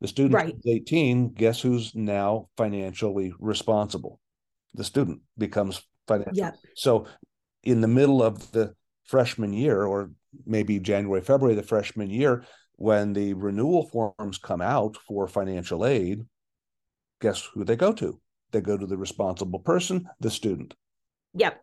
The 0.00 0.08
student 0.08 0.34
right. 0.34 0.54
is 0.54 0.66
18, 0.66 1.34
guess 1.34 1.60
who's 1.60 1.94
now 1.94 2.48
financially 2.56 3.34
responsible? 3.38 4.18
The 4.74 4.84
student 4.84 5.20
becomes 5.36 5.82
financial. 6.10 6.36
Yeah. 6.36 6.52
So 6.74 7.06
in 7.62 7.80
the 7.80 7.88
middle 7.88 8.22
of 8.22 8.50
the 8.52 8.74
freshman 9.04 9.52
year, 9.52 9.84
or 9.84 10.10
maybe 10.46 10.78
January, 10.78 11.20
February, 11.20 11.54
the 11.54 11.62
freshman 11.62 12.10
year, 12.10 12.44
when 12.76 13.12
the 13.12 13.34
renewal 13.34 13.86
forms 13.86 14.38
come 14.38 14.60
out 14.60 14.96
for 14.96 15.28
financial 15.28 15.84
aid, 15.84 16.24
guess 17.20 17.48
who 17.54 17.64
they 17.64 17.76
go 17.76 17.92
to? 17.92 18.20
They 18.52 18.60
go 18.60 18.76
to 18.76 18.86
the 18.86 18.96
responsible 18.96 19.60
person, 19.60 20.08
the 20.20 20.30
student. 20.30 20.74
Yep. 21.34 21.60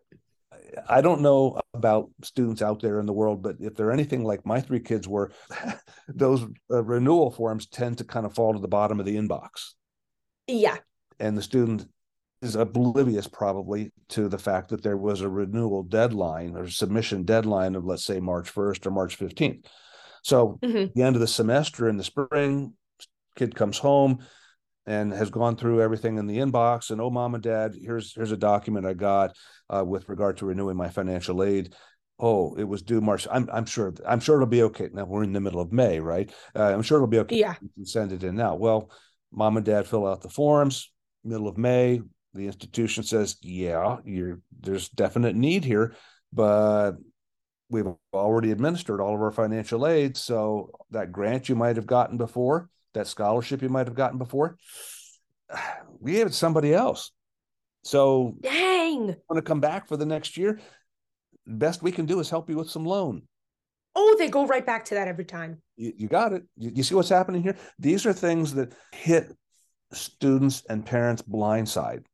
I 0.88 1.00
don't 1.00 1.20
know 1.20 1.60
about 1.74 2.10
students 2.22 2.62
out 2.62 2.80
there 2.80 3.00
in 3.00 3.06
the 3.06 3.12
world, 3.12 3.42
but 3.42 3.56
if 3.60 3.74
they're 3.74 3.92
anything 3.92 4.24
like 4.24 4.46
my 4.46 4.60
three 4.60 4.80
kids 4.80 5.06
were, 5.08 5.32
those 6.08 6.46
uh, 6.70 6.84
renewal 6.84 7.30
forms 7.30 7.66
tend 7.66 7.98
to 7.98 8.04
kind 8.04 8.24
of 8.24 8.34
fall 8.34 8.54
to 8.54 8.60
the 8.60 8.68
bottom 8.68 9.00
of 9.00 9.06
the 9.06 9.16
inbox. 9.16 9.72
Yeah. 10.46 10.76
And 11.20 11.36
the 11.36 11.42
student 11.42 11.86
is 12.40 12.54
oblivious 12.54 13.26
probably 13.26 13.90
to 14.08 14.28
the 14.28 14.38
fact 14.38 14.68
that 14.70 14.82
there 14.82 14.96
was 14.96 15.20
a 15.20 15.28
renewal 15.28 15.82
deadline 15.82 16.56
or 16.56 16.68
submission 16.68 17.24
deadline 17.24 17.74
of 17.74 17.84
let's 17.84 18.04
say 18.04 18.20
March 18.20 18.52
1st 18.52 18.86
or 18.86 18.90
March 18.90 19.18
15th. 19.18 19.64
So 20.22 20.58
mm-hmm. 20.62 20.92
the 20.94 21.02
end 21.02 21.16
of 21.16 21.20
the 21.20 21.26
semester 21.26 21.88
in 21.88 21.96
the 21.96 22.04
spring, 22.04 22.74
kid 23.36 23.54
comes 23.54 23.78
home 23.78 24.18
and 24.86 25.12
has 25.12 25.30
gone 25.30 25.56
through 25.56 25.82
everything 25.82 26.18
in 26.18 26.26
the 26.26 26.38
inbox 26.38 26.90
and 26.90 27.00
oh 27.00 27.10
mom 27.10 27.34
and 27.34 27.42
dad 27.42 27.74
here's 27.78 28.14
here's 28.14 28.32
a 28.32 28.36
document 28.36 28.86
I 28.86 28.94
got 28.94 29.36
uh, 29.68 29.84
with 29.84 30.08
regard 30.08 30.38
to 30.38 30.46
renewing 30.46 30.76
my 30.76 30.88
financial 30.88 31.42
aid. 31.42 31.74
Oh, 32.20 32.56
it 32.56 32.64
was 32.64 32.82
due 32.82 33.00
March. 33.00 33.28
I'm 33.30 33.48
I'm 33.52 33.66
sure 33.66 33.94
I'm 34.06 34.20
sure 34.20 34.36
it'll 34.36 34.48
be 34.48 34.62
okay. 34.64 34.88
Now 34.92 35.04
we're 35.04 35.24
in 35.24 35.32
the 35.32 35.40
middle 35.40 35.60
of 35.60 35.72
May, 35.72 36.00
right? 36.00 36.32
Uh, 36.54 36.64
I'm 36.64 36.82
sure 36.82 36.98
it'll 36.98 37.06
be 37.06 37.20
okay. 37.20 37.36
Yeah. 37.36 37.54
You 37.60 37.68
can 37.74 37.86
send 37.86 38.12
it 38.12 38.24
in 38.24 38.34
now. 38.34 38.56
Well, 38.56 38.90
mom 39.30 39.56
and 39.56 39.66
dad 39.66 39.86
fill 39.86 40.06
out 40.06 40.22
the 40.22 40.28
forms. 40.28 40.90
Middle 41.24 41.48
of 41.48 41.58
May, 41.58 42.00
the 42.38 42.46
institution 42.46 43.02
says, 43.02 43.36
"Yeah, 43.42 43.98
you're 44.04 44.40
there's 44.60 44.88
definite 44.88 45.36
need 45.36 45.64
here, 45.64 45.94
but 46.32 46.92
we've 47.70 47.86
already 48.14 48.50
administered 48.50 49.00
all 49.00 49.14
of 49.14 49.20
our 49.20 49.32
financial 49.32 49.86
aid. 49.86 50.16
So 50.16 50.70
that 50.90 51.12
grant 51.12 51.48
you 51.48 51.56
might 51.56 51.76
have 51.76 51.86
gotten 51.86 52.16
before, 52.16 52.70
that 52.94 53.06
scholarship 53.06 53.62
you 53.62 53.68
might 53.68 53.86
have 53.86 53.96
gotten 53.96 54.18
before, 54.18 54.56
we 56.00 56.12
gave 56.12 56.26
it 56.26 56.30
to 56.30 56.36
somebody 56.36 56.72
else. 56.72 57.10
So 57.84 58.34
dang, 58.40 59.06
want 59.28 59.36
to 59.36 59.42
come 59.42 59.60
back 59.60 59.88
for 59.88 59.96
the 59.96 60.06
next 60.06 60.36
year? 60.36 60.60
Best 61.46 61.82
we 61.82 61.92
can 61.92 62.06
do 62.06 62.20
is 62.20 62.28
help 62.30 62.50
you 62.50 62.56
with 62.56 62.70
some 62.70 62.84
loan. 62.84 63.22
Oh, 63.94 64.16
they 64.18 64.28
go 64.28 64.46
right 64.46 64.64
back 64.64 64.84
to 64.86 64.94
that 64.94 65.08
every 65.08 65.24
time. 65.24 65.62
You, 65.76 65.92
you 65.96 66.08
got 66.08 66.32
it. 66.32 66.42
You, 66.56 66.72
you 66.74 66.82
see 66.82 66.94
what's 66.94 67.08
happening 67.08 67.42
here? 67.42 67.56
These 67.78 68.06
are 68.06 68.12
things 68.12 68.54
that 68.54 68.74
hit 68.92 69.34
students 69.92 70.62
and 70.68 70.84
parents 70.84 71.22
blindside 71.22 72.04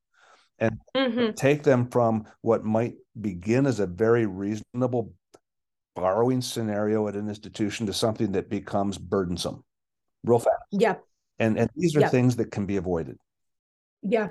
and 0.65 0.79
mm-hmm. 0.97 1.33
take 1.33 1.63
them 1.63 1.89
from 1.89 2.27
what 2.41 2.65
might 2.65 2.97
begin 3.21 3.67
as 3.67 3.81
a 3.81 3.87
very 3.87 4.27
reasonable 4.27 5.13
borrowing 5.95 6.43
scenario 6.43 7.07
at 7.09 7.15
an 7.15 7.29
institution 7.29 7.87
to 7.87 7.93
something 7.93 8.33
that 8.33 8.51
becomes 8.51 8.99
burdensome 8.99 9.65
real 10.25 10.39
fast. 10.39 10.63
Yep. 10.73 11.05
And 11.39 11.59
and 11.59 11.71
these 11.77 11.97
are 11.97 12.01
yep. 12.01 12.11
things 12.11 12.37
that 12.37 12.51
can 12.51 12.67
be 12.67 12.77
avoided. 12.77 13.19
Yeah. 14.03 14.31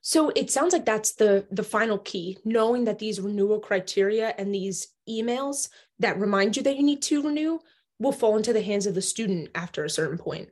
So 0.00 0.30
it 0.30 0.50
sounds 0.50 0.72
like 0.72 0.84
that's 0.84 1.12
the 1.12 1.46
the 1.50 1.62
final 1.62 1.98
key, 1.98 2.38
knowing 2.44 2.84
that 2.84 2.98
these 2.98 3.20
renewal 3.20 3.60
criteria 3.60 4.34
and 4.38 4.54
these 4.54 4.88
emails 5.08 5.68
that 5.98 6.18
remind 6.20 6.56
you 6.56 6.62
that 6.64 6.76
you 6.76 6.82
need 6.82 7.02
to 7.02 7.22
renew 7.22 7.58
will 7.98 8.12
fall 8.12 8.36
into 8.36 8.52
the 8.52 8.62
hands 8.62 8.86
of 8.86 8.94
the 8.94 9.02
student 9.02 9.50
after 9.54 9.84
a 9.84 9.90
certain 9.90 10.18
point. 10.18 10.48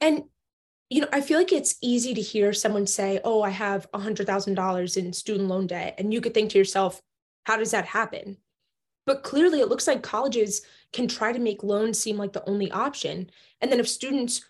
And 0.00 0.24
you 0.94 1.00
know, 1.00 1.08
I 1.12 1.22
feel 1.22 1.38
like 1.38 1.52
it's 1.52 1.74
easy 1.82 2.14
to 2.14 2.20
hear 2.20 2.52
someone 2.52 2.86
say, 2.86 3.20
"Oh, 3.24 3.42
I 3.42 3.50
have 3.50 3.90
$100,000 3.90 4.96
in 4.96 5.12
student 5.12 5.48
loan 5.48 5.66
debt." 5.66 5.96
And 5.98 6.14
you 6.14 6.20
could 6.20 6.32
think 6.32 6.52
to 6.52 6.58
yourself, 6.58 7.02
"How 7.46 7.56
does 7.56 7.72
that 7.72 7.86
happen?" 7.86 8.36
But 9.04 9.24
clearly, 9.24 9.58
it 9.58 9.68
looks 9.68 9.88
like 9.88 10.04
colleges 10.04 10.62
can 10.92 11.08
try 11.08 11.32
to 11.32 11.40
make 11.40 11.64
loans 11.64 11.98
seem 11.98 12.16
like 12.16 12.32
the 12.32 12.48
only 12.48 12.70
option. 12.70 13.28
And 13.60 13.72
then 13.72 13.80
if 13.80 13.88
students 13.88 14.44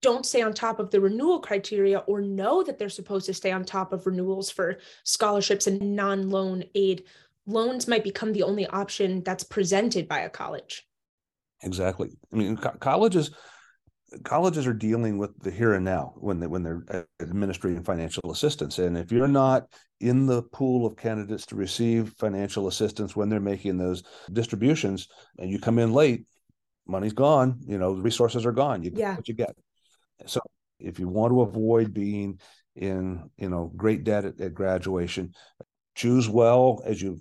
don't 0.00 0.24
stay 0.24 0.40
on 0.40 0.54
top 0.54 0.80
of 0.80 0.90
the 0.90 1.00
renewal 1.00 1.40
criteria 1.40 1.98
or 1.98 2.22
know 2.22 2.62
that 2.62 2.78
they're 2.78 2.88
supposed 2.88 3.26
to 3.26 3.34
stay 3.34 3.52
on 3.52 3.62
top 3.62 3.92
of 3.92 4.06
renewals 4.06 4.50
for 4.50 4.78
scholarships 5.04 5.66
and 5.66 5.94
non 5.94 6.30
loan 6.30 6.64
aid, 6.74 7.04
loans 7.44 7.86
might 7.86 8.02
become 8.02 8.32
the 8.32 8.44
only 8.44 8.66
option 8.68 9.22
that's 9.24 9.44
presented 9.44 10.08
by 10.08 10.20
a 10.20 10.30
college. 10.30 10.88
Exactly. 11.62 12.16
I 12.32 12.36
mean, 12.36 12.56
co- 12.56 12.78
colleges 12.80 13.30
colleges 14.24 14.66
are 14.66 14.74
dealing 14.74 15.18
with 15.18 15.38
the 15.40 15.50
here 15.50 15.74
and 15.74 15.84
now 15.84 16.12
when 16.16 16.38
they 16.40 16.46
when 16.46 16.62
they're 16.62 16.84
uh, 16.90 17.02
administering 17.20 17.82
financial 17.82 18.30
assistance 18.30 18.78
and 18.78 18.96
if 18.96 19.10
you're 19.10 19.28
not 19.28 19.66
in 20.00 20.26
the 20.26 20.42
pool 20.42 20.86
of 20.86 20.96
candidates 20.96 21.46
to 21.46 21.56
receive 21.56 22.12
financial 22.18 22.68
assistance 22.68 23.16
when 23.16 23.28
they're 23.28 23.40
making 23.40 23.78
those 23.78 24.02
distributions 24.32 25.08
and 25.38 25.50
you 25.50 25.58
come 25.58 25.78
in 25.78 25.92
late 25.92 26.26
money's 26.86 27.12
gone 27.12 27.58
you 27.66 27.78
know 27.78 27.94
the 27.94 28.02
resources 28.02 28.44
are 28.44 28.52
gone 28.52 28.82
you 28.82 28.90
get 28.90 28.98
yeah. 28.98 29.16
what 29.16 29.28
you 29.28 29.34
get 29.34 29.54
so 30.26 30.40
if 30.78 30.98
you 30.98 31.08
want 31.08 31.32
to 31.32 31.40
avoid 31.40 31.94
being 31.94 32.38
in 32.76 33.30
you 33.36 33.48
know 33.48 33.72
great 33.76 34.04
debt 34.04 34.24
at, 34.24 34.40
at 34.40 34.54
graduation 34.54 35.32
choose 35.94 36.28
well 36.28 36.82
as 36.84 37.00
you 37.00 37.18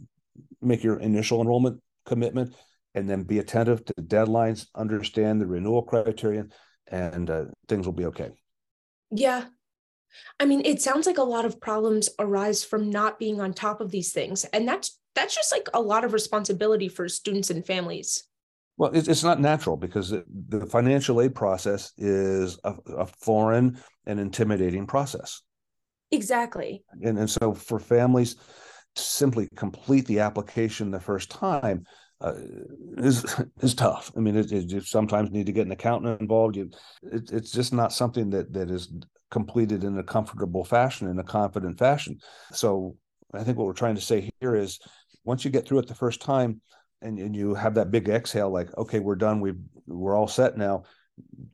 make 0.61 0.83
your 0.83 0.99
initial 0.99 1.41
enrollment 1.41 1.79
commitment 2.05 2.53
and 2.93 3.09
then 3.09 3.23
be 3.23 3.39
attentive 3.39 3.83
to 3.85 3.93
deadlines 3.93 4.67
understand 4.75 5.39
the 5.39 5.45
renewal 5.45 5.83
criterion 5.83 6.51
and 6.87 7.29
uh, 7.29 7.45
things 7.67 7.85
will 7.85 7.93
be 7.93 8.05
okay. 8.05 8.31
Yeah. 9.11 9.45
I 10.39 10.45
mean, 10.45 10.61
it 10.65 10.81
sounds 10.81 11.07
like 11.07 11.17
a 11.17 11.23
lot 11.23 11.45
of 11.45 11.61
problems 11.61 12.09
arise 12.19 12.63
from 12.63 12.89
not 12.89 13.19
being 13.19 13.39
on 13.39 13.53
top 13.53 13.81
of 13.81 13.91
these 13.91 14.11
things. 14.11 14.43
And 14.45 14.67
that's 14.67 14.99
that's 15.15 15.35
just 15.35 15.51
like 15.51 15.67
a 15.73 15.81
lot 15.81 16.03
of 16.05 16.13
responsibility 16.13 16.87
for 16.87 17.07
students 17.09 17.49
and 17.49 17.65
families. 17.65 18.23
Well, 18.77 18.91
it's 18.93 19.23
not 19.23 19.39
natural 19.39 19.77
because 19.77 20.09
the 20.09 20.65
financial 20.65 21.21
aid 21.21 21.35
process 21.35 21.91
is 21.97 22.57
a, 22.63 22.73
a 22.97 23.05
foreign 23.05 23.79
and 24.05 24.19
intimidating 24.19 24.87
process. 24.87 25.41
Exactly. 26.11 26.83
And, 27.01 27.19
and 27.19 27.29
so 27.29 27.53
for 27.53 27.79
families 27.79 28.35
to 28.95 29.01
simply 29.01 29.47
complete 29.55 30.07
the 30.07 30.19
application 30.21 30.89
the 30.89 30.99
first 30.99 31.29
time, 31.29 31.85
uh, 32.21 32.35
is 32.97 33.25
is 33.61 33.73
tough. 33.73 34.11
I 34.15 34.19
mean, 34.19 34.35
it, 34.35 34.51
it, 34.51 34.71
you 34.71 34.81
sometimes 34.81 35.31
need 35.31 35.47
to 35.47 35.51
get 35.51 35.65
an 35.65 35.71
accountant 35.71 36.21
involved. 36.21 36.55
You, 36.55 36.69
it, 37.03 37.31
it's 37.31 37.51
just 37.51 37.73
not 37.73 37.93
something 37.93 38.29
that 38.29 38.53
that 38.53 38.69
is 38.69 38.93
completed 39.29 39.83
in 39.83 39.97
a 39.97 40.03
comfortable 40.03 40.63
fashion, 40.63 41.09
in 41.09 41.19
a 41.19 41.23
confident 41.23 41.79
fashion. 41.79 42.19
So, 42.51 42.95
I 43.33 43.43
think 43.43 43.57
what 43.57 43.67
we're 43.67 43.73
trying 43.73 43.95
to 43.95 44.01
say 44.01 44.29
here 44.39 44.55
is, 44.55 44.79
once 45.23 45.43
you 45.43 45.51
get 45.51 45.67
through 45.67 45.79
it 45.79 45.87
the 45.87 45.95
first 45.95 46.21
time, 46.21 46.61
and, 47.01 47.17
and 47.17 47.35
you 47.35 47.55
have 47.55 47.75
that 47.75 47.91
big 47.91 48.09
exhale, 48.09 48.51
like, 48.51 48.75
okay, 48.77 48.99
we're 48.99 49.15
done. 49.15 49.41
We 49.41 49.53
we're 49.87 50.15
all 50.15 50.27
set 50.27 50.57
now. 50.57 50.83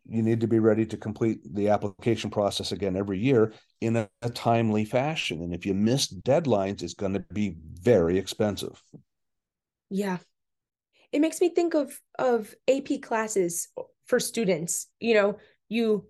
You 0.08 0.22
need 0.22 0.42
to 0.42 0.48
be 0.48 0.60
ready 0.60 0.86
to 0.86 0.98
complete 0.98 1.40
the 1.54 1.70
application 1.70 2.30
process 2.30 2.72
again 2.72 2.96
every 2.96 3.20
year 3.20 3.54
in 3.82 3.96
a, 3.96 4.10
a 4.22 4.30
timely 4.30 4.86
fashion. 4.86 5.42
And 5.42 5.54
if 5.54 5.66
you 5.66 5.74
miss 5.74 6.14
deadlines, 6.14 6.84
it's 6.84 6.94
going 6.94 7.14
to 7.14 7.26
be 7.34 7.56
very 7.82 8.18
expensive. 8.18 8.82
Yeah, 9.90 10.18
it 11.12 11.20
makes 11.20 11.42
me 11.42 11.50
think 11.50 11.74
of 11.74 12.00
of 12.20 12.54
AP 12.68 13.02
classes 13.02 13.70
for 14.06 14.20
students. 14.20 14.88
You 15.00 15.14
know, 15.14 15.38
you 15.70 16.06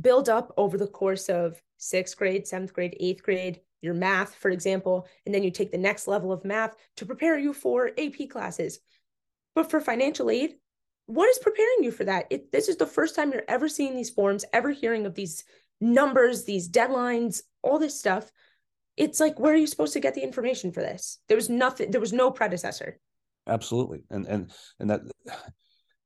build 0.00 0.28
up 0.28 0.52
over 0.56 0.78
the 0.78 0.86
course 0.86 1.28
of 1.28 1.60
sixth 1.78 2.16
grade, 2.16 2.46
seventh 2.46 2.72
grade, 2.72 2.96
eighth 3.00 3.22
grade, 3.22 3.60
your 3.80 3.94
math, 3.94 4.34
for 4.34 4.50
example, 4.50 5.06
and 5.26 5.34
then 5.34 5.42
you 5.42 5.50
take 5.50 5.72
the 5.72 5.78
next 5.78 6.06
level 6.06 6.32
of 6.32 6.44
math 6.44 6.74
to 6.96 7.06
prepare 7.06 7.38
you 7.38 7.52
for 7.52 7.90
AP 7.98 8.28
classes. 8.30 8.78
But 9.54 9.70
for 9.70 9.80
financial 9.80 10.30
aid, 10.30 10.54
what 11.06 11.28
is 11.28 11.38
preparing 11.38 11.82
you 11.82 11.90
for 11.90 12.04
that? 12.04 12.26
It, 12.30 12.52
this 12.52 12.68
is 12.68 12.76
the 12.76 12.86
first 12.86 13.14
time 13.14 13.32
you're 13.32 13.42
ever 13.48 13.68
seeing 13.68 13.96
these 13.96 14.10
forms, 14.10 14.44
ever 14.52 14.70
hearing 14.70 15.04
of 15.04 15.14
these 15.14 15.44
numbers, 15.80 16.44
these 16.44 16.70
deadlines, 16.70 17.42
all 17.62 17.78
this 17.78 17.98
stuff. 17.98 18.30
It's 18.96 19.20
like, 19.20 19.38
where 19.38 19.52
are 19.52 19.56
you 19.56 19.66
supposed 19.66 19.94
to 19.94 20.00
get 20.00 20.14
the 20.14 20.22
information 20.22 20.70
for 20.72 20.80
this? 20.80 21.18
There 21.28 21.36
was 21.36 21.50
nothing, 21.50 21.90
there 21.90 22.00
was 22.00 22.12
no 22.12 22.30
predecessor 22.30 22.98
absolutely. 23.46 24.04
And 24.10 24.26
and 24.26 24.50
and 24.80 24.90
that 24.90 25.00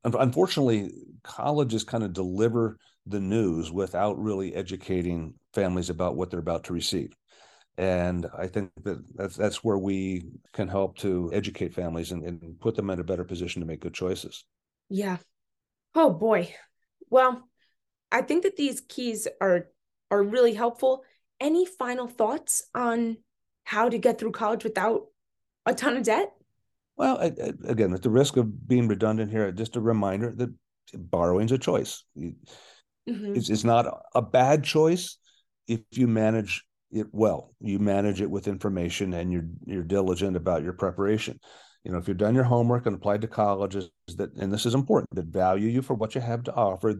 unfortunately 0.04 0.92
colleges 1.22 1.84
kind 1.84 2.04
of 2.04 2.12
deliver 2.12 2.78
the 3.06 3.20
news 3.20 3.72
without 3.72 4.18
really 4.18 4.54
educating 4.54 5.34
families 5.54 5.90
about 5.90 6.16
what 6.16 6.30
they're 6.30 6.40
about 6.40 6.64
to 6.64 6.72
receive. 6.72 7.12
And 7.78 8.26
i 8.38 8.46
think 8.46 8.70
that 8.84 9.04
that's 9.14 9.36
that's 9.36 9.62
where 9.62 9.78
we 9.78 10.24
can 10.52 10.68
help 10.68 10.96
to 10.98 11.30
educate 11.32 11.74
families 11.74 12.10
and, 12.10 12.22
and 12.24 12.58
put 12.60 12.74
them 12.74 12.88
in 12.90 13.00
a 13.00 13.04
better 13.04 13.24
position 13.24 13.60
to 13.60 13.66
make 13.66 13.80
good 13.80 13.94
choices. 13.94 14.44
Yeah. 14.88 15.18
Oh 15.94 16.10
boy. 16.10 16.54
Well 17.10 17.48
i 18.12 18.22
think 18.22 18.44
that 18.44 18.56
these 18.56 18.80
keys 18.80 19.26
are 19.40 19.68
are 20.10 20.22
really 20.22 20.54
helpful. 20.54 21.02
Any 21.40 21.66
final 21.66 22.06
thoughts 22.06 22.62
on 22.74 23.18
how 23.64 23.88
to 23.88 23.98
get 23.98 24.18
through 24.18 24.32
college 24.32 24.64
without 24.64 25.06
a 25.66 25.74
ton 25.74 25.96
of 25.96 26.04
debt 26.04 26.32
well, 26.96 27.18
again, 27.18 27.92
at 27.92 28.02
the 28.02 28.10
risk 28.10 28.36
of 28.36 28.66
being 28.68 28.88
redundant 28.88 29.30
here, 29.30 29.50
just 29.52 29.76
a 29.76 29.80
reminder 29.80 30.32
that 30.36 30.52
borrowing's 30.94 31.52
a 31.52 31.58
choice. 31.58 32.04
Mm-hmm. 32.18 33.34
It's, 33.34 33.50
it's 33.50 33.64
not 33.64 33.86
a 34.14 34.22
bad 34.22 34.64
choice 34.64 35.18
if 35.68 35.80
you 35.92 36.06
manage 36.06 36.64
it 36.90 37.08
well. 37.12 37.54
You 37.60 37.78
manage 37.78 38.20
it 38.20 38.30
with 38.30 38.48
information 38.48 39.14
and 39.14 39.32
you're 39.32 39.48
you're 39.66 39.82
diligent 39.82 40.36
about 40.36 40.62
your 40.62 40.72
preparation. 40.72 41.38
you 41.86 41.92
know 41.92 41.98
if 41.98 42.08
you've 42.08 42.16
done 42.16 42.34
your 42.34 42.44
homework 42.44 42.86
and 42.86 42.96
applied 42.96 43.20
to 43.20 43.28
colleges 43.28 43.88
that 44.16 44.34
and 44.34 44.52
this 44.52 44.66
is 44.66 44.74
important 44.74 45.08
that 45.14 45.26
value 45.26 45.68
you 45.68 45.82
for 45.82 45.94
what 45.94 46.14
you 46.16 46.20
have 46.20 46.42
to 46.42 46.54
offer 46.54 46.94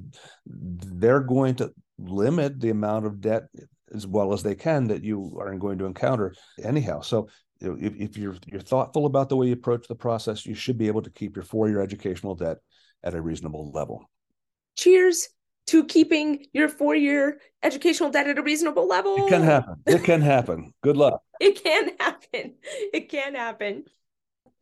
they're 0.47 1.21
going 1.21 1.57
to 1.57 1.73
limit 1.99 2.61
the 2.61 2.71
amount 2.71 3.05
of 3.05 3.21
debt 3.21 3.45
as 3.93 4.07
well 4.07 4.33
as 4.33 4.43
they 4.43 4.55
can 4.55 4.87
that 4.87 5.03
you 5.03 5.37
are 5.41 5.53
going 5.57 5.79
to 5.79 5.87
encounter 5.87 6.35
anyhow 6.63 7.01
so 7.01 7.29
if, 7.61 7.95
if 7.97 8.17
you're 8.17 8.37
you're 8.47 8.61
thoughtful 8.61 9.07
about 9.07 9.29
the 9.29 9.37
way 9.37 9.47
you 9.47 9.53
approach 9.53 9.89
the 9.89 9.95
process 9.95 10.45
you 10.47 10.55
should 10.55 10.79
be 10.79 10.87
able 10.87 11.03
to 11.03 11.11
keep 11.11 11.37
your 11.37 11.45
four-year 11.45 11.81
educational 11.81 12.35
debt 12.35 12.59
at 13.03 13.15
a 13.15 13.21
reasonable 13.21 13.71
level. 13.73 14.11
Cheers 14.77 15.29
to 15.69 15.85
keeping 15.85 16.47
your 16.53 16.69
four-year 16.69 17.41
educational 17.63 18.11
debt 18.11 18.29
at 18.29 18.39
a 18.39 18.43
reasonable 18.43 18.87
level. 18.87 19.17
It 19.27 19.29
can 19.29 19.43
happen. 19.43 19.75
It 19.87 20.05
can 20.05 20.21
happen. 20.21 20.73
Good 20.83 20.97
luck. 20.97 21.23
It 21.39 21.63
can 21.63 21.91
happen. 22.01 22.55
It 22.95 23.11
can 23.11 23.35
happen. 23.35 23.85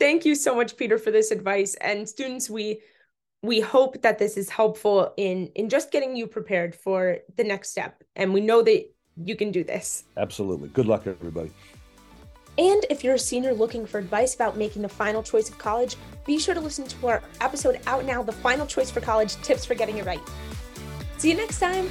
Thank 0.00 0.24
you 0.24 0.34
so 0.34 0.56
much 0.56 0.76
peter 0.76 0.98
for 0.98 1.12
this 1.12 1.30
advice. 1.30 1.76
And 1.76 2.08
students 2.08 2.50
we 2.50 2.80
we 3.42 3.60
hope 3.60 4.02
that 4.02 4.18
this 4.18 4.36
is 4.36 4.50
helpful 4.50 5.12
in 5.16 5.46
in 5.54 5.68
just 5.68 5.92
getting 5.92 6.16
you 6.16 6.26
prepared 6.26 6.74
for 6.74 7.18
the 7.36 7.44
next 7.44 7.70
step. 7.70 8.02
And 8.16 8.34
we 8.34 8.40
know 8.40 8.60
that 8.62 8.90
you 9.16 9.36
can 9.36 9.52
do 9.52 9.62
this. 9.62 10.02
Absolutely. 10.16 10.68
Good 10.68 10.86
luck 10.86 11.06
everybody 11.06 11.52
and 12.58 12.86
if 12.90 13.02
you're 13.02 13.14
a 13.14 13.18
senior 13.18 13.52
looking 13.52 13.86
for 13.86 13.98
advice 13.98 14.34
about 14.34 14.56
making 14.56 14.82
the 14.82 14.88
final 14.88 15.22
choice 15.22 15.48
of 15.48 15.58
college 15.58 15.96
be 16.24 16.38
sure 16.38 16.54
to 16.54 16.60
listen 16.60 16.86
to 16.86 17.06
our 17.06 17.22
episode 17.40 17.80
out 17.86 18.04
now 18.04 18.22
the 18.22 18.32
final 18.32 18.66
choice 18.66 18.90
for 18.90 19.00
college 19.00 19.36
tips 19.42 19.64
for 19.64 19.74
getting 19.74 19.98
it 19.98 20.06
right. 20.06 20.20
See 21.18 21.30
you 21.30 21.36
next 21.36 21.58
time 21.60 21.90